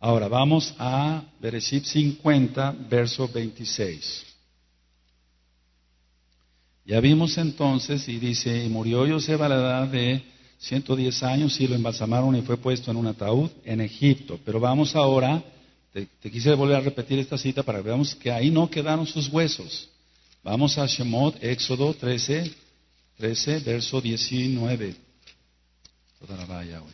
Ahora 0.00 0.26
vamos 0.26 0.74
a 0.78 1.22
Bereshit 1.40 1.84
50, 1.84 2.74
verso 2.90 3.28
26. 3.32 4.33
Ya 6.86 7.00
vimos 7.00 7.38
entonces, 7.38 8.06
y 8.08 8.18
dice, 8.18 8.64
y 8.64 8.68
murió 8.68 9.08
José 9.08 9.34
a 9.34 9.48
la 9.48 9.54
edad 9.54 9.88
de 9.88 10.22
110 10.58 11.22
años 11.22 11.58
y 11.60 11.66
lo 11.66 11.74
embalsamaron 11.74 12.36
y 12.36 12.42
fue 12.42 12.58
puesto 12.58 12.90
en 12.90 12.98
un 12.98 13.06
ataúd 13.06 13.50
en 13.64 13.80
Egipto. 13.80 14.38
Pero 14.44 14.60
vamos 14.60 14.94
ahora, 14.94 15.42
te, 15.92 16.08
quise 16.30 16.52
volver 16.54 16.76
a 16.76 16.80
repetir 16.80 17.18
esta 17.18 17.38
cita 17.38 17.62
para 17.62 17.78
que 17.78 17.84
veamos 17.84 18.14
que 18.14 18.30
ahí 18.30 18.50
no 18.50 18.68
quedaron 18.68 19.06
sus 19.06 19.28
huesos. 19.28 19.88
Vamos 20.42 20.76
a 20.76 20.86
Shemot, 20.86 21.42
Éxodo 21.42 21.94
13, 21.94 22.54
13, 23.16 23.60
verso 23.60 24.00
19. 24.00 24.94
Toda 26.18 26.36
la 26.36 26.44
valla 26.44 26.82
hoy. 26.82 26.92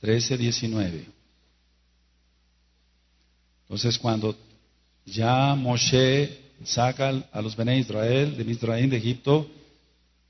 13, 0.00 0.36
19. 0.38 1.06
Entonces 3.62 3.98
cuando 3.98 4.36
ya 5.04 5.54
Moshe 5.54 6.45
saca 6.64 7.28
a 7.32 7.42
los 7.42 7.56
Bené 7.56 7.78
Israel 7.78 8.36
de 8.36 8.44
Misraín 8.44 8.90
de 8.90 8.96
Egipto, 8.96 9.46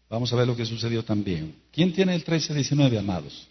vamos 0.08 0.32
a 0.32 0.36
ver 0.36 0.46
lo 0.46 0.56
que 0.56 0.66
sucedió 0.66 1.04
también. 1.04 1.54
¿Quién 1.72 1.92
tiene 1.92 2.14
el 2.14 2.24
13-19, 2.24 2.98
amados? 2.98 3.46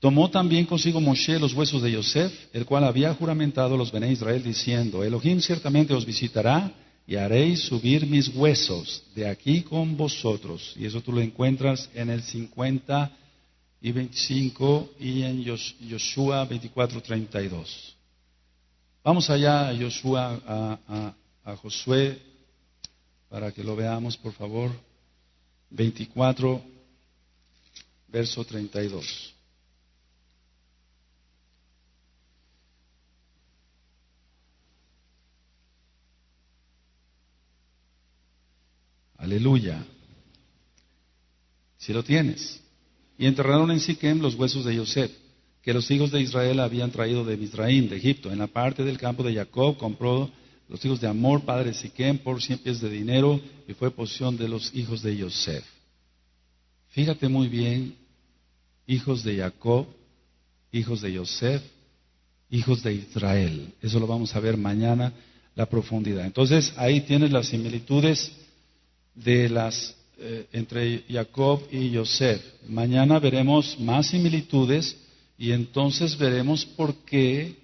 Tomó 0.00 0.28
también 0.30 0.66
consigo 0.66 1.00
Moshe 1.00 1.38
los 1.38 1.54
huesos 1.54 1.80
de 1.80 1.92
Yosef, 1.92 2.32
el 2.52 2.66
cual 2.66 2.84
había 2.84 3.14
juramentado 3.14 3.76
a 3.76 3.78
los 3.78 3.92
Bené 3.92 4.10
Israel, 4.10 4.42
diciendo, 4.42 5.04
Elohim 5.04 5.40
ciertamente 5.40 5.94
os 5.94 6.04
visitará 6.04 6.72
y 7.06 7.16
haréis 7.16 7.60
subir 7.60 8.06
mis 8.06 8.28
huesos 8.28 9.04
de 9.14 9.28
aquí 9.28 9.62
con 9.62 9.96
vosotros. 9.96 10.74
Y 10.76 10.86
eso 10.86 11.00
tú 11.00 11.12
lo 11.12 11.20
encuentras 11.20 11.88
en 11.94 12.10
el 12.10 12.22
50 12.22 13.12
y 13.80 13.92
25 13.92 14.90
y 15.00 15.22
en 15.22 15.42
Yoshua 15.42 16.44
24, 16.46 17.00
32. 17.00 17.96
Vamos 19.04 19.28
allá 19.28 19.68
a 19.68 19.72
Yoshua, 19.72 20.40
a, 20.46 21.14
a 21.44 21.56
Josué 21.56 22.20
para 23.28 23.52
que 23.52 23.64
lo 23.64 23.74
veamos, 23.74 24.16
por 24.16 24.32
favor. 24.32 24.70
24, 25.70 26.62
verso 28.08 28.44
32. 28.44 29.34
Aleluya. 39.16 39.82
Si 41.78 41.92
lo 41.92 42.02
tienes. 42.02 42.60
Y 43.16 43.26
enterraron 43.26 43.70
en 43.70 43.80
Siquem 43.80 44.20
los 44.20 44.34
huesos 44.34 44.64
de 44.64 44.76
José, 44.76 45.10
que 45.62 45.72
los 45.72 45.90
hijos 45.90 46.10
de 46.10 46.20
Israel 46.20 46.60
habían 46.60 46.90
traído 46.90 47.24
de 47.24 47.36
Misraín, 47.36 47.88
de 47.88 47.96
Egipto. 47.96 48.32
En 48.32 48.40
la 48.40 48.48
parte 48.48 48.84
del 48.84 48.98
campo 48.98 49.22
de 49.22 49.34
Jacob 49.34 49.76
compró 49.78 50.28
los 50.72 50.82
hijos 50.86 51.02
de 51.02 51.06
Amor, 51.06 51.42
padre 51.42 51.70
de 51.70 52.14
por 52.14 52.40
cien 52.40 52.58
pies 52.58 52.80
de 52.80 52.88
dinero, 52.88 53.38
y 53.68 53.74
fue 53.74 53.90
posición 53.90 54.38
de 54.38 54.48
los 54.48 54.74
hijos 54.74 55.02
de 55.02 55.14
Yosef. 55.14 55.62
Fíjate 56.92 57.28
muy 57.28 57.48
bien, 57.48 57.94
hijos 58.86 59.22
de 59.22 59.36
Jacob, 59.36 59.86
hijos 60.72 61.02
de 61.02 61.12
Yosef, 61.12 61.62
hijos 62.48 62.82
de 62.82 62.94
Israel. 62.94 63.74
Eso 63.82 64.00
lo 64.00 64.06
vamos 64.06 64.34
a 64.34 64.40
ver 64.40 64.56
mañana, 64.56 65.12
la 65.54 65.66
profundidad. 65.66 66.24
Entonces, 66.24 66.72
ahí 66.78 67.02
tienes 67.02 67.30
las 67.30 67.48
similitudes 67.48 68.32
de 69.14 69.50
las 69.50 69.94
eh, 70.18 70.46
entre 70.52 71.04
Jacob 71.06 71.60
y 71.70 71.90
Yosef. 71.90 72.42
Mañana 72.66 73.18
veremos 73.18 73.78
más 73.78 74.06
similitudes 74.06 74.96
y 75.36 75.52
entonces 75.52 76.16
veremos 76.16 76.64
por 76.64 76.94
qué 77.04 77.56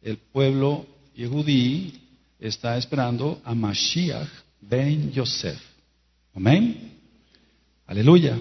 el 0.00 0.16
pueblo 0.16 0.86
yehudí 1.14 2.00
está 2.38 2.76
esperando 2.76 3.40
a 3.44 3.54
Mashiach 3.54 4.28
ben 4.60 5.12
Yosef. 5.12 5.60
Amén. 6.34 6.92
Aleluya. 7.86 8.38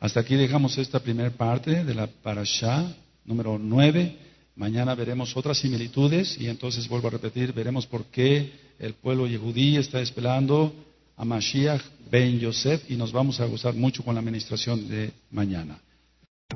Hasta 0.00 0.20
aquí 0.20 0.34
dejamos 0.34 0.76
esta 0.78 1.00
primera 1.00 1.30
parte 1.30 1.84
de 1.84 1.94
la 1.94 2.06
parasha 2.06 2.94
número 3.24 3.58
9. 3.58 4.16
Mañana 4.56 4.94
veremos 4.94 5.36
otras 5.36 5.58
similitudes 5.58 6.38
y 6.40 6.48
entonces 6.48 6.88
vuelvo 6.88 7.08
a 7.08 7.12
repetir, 7.12 7.52
veremos 7.52 7.86
por 7.86 8.06
qué 8.06 8.52
el 8.78 8.94
pueblo 8.94 9.26
yehudí 9.26 9.76
está 9.76 10.00
esperando 10.00 10.72
a 11.16 11.24
Mashiach 11.24 11.82
ben 12.10 12.38
Yosef 12.38 12.90
y 12.90 12.96
nos 12.96 13.12
vamos 13.12 13.40
a 13.40 13.46
gozar 13.46 13.74
mucho 13.74 14.02
con 14.02 14.14
la 14.14 14.20
administración 14.20 14.88
de 14.88 15.12
mañana. 15.30 15.78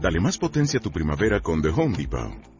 Dale 0.00 0.20
más 0.20 0.38
potencia 0.38 0.78
a 0.78 0.82
tu 0.82 0.90
primavera 0.90 1.40
con 1.40 1.60
The 1.60 1.68
Home 1.68 1.96
Depot. 1.96 2.59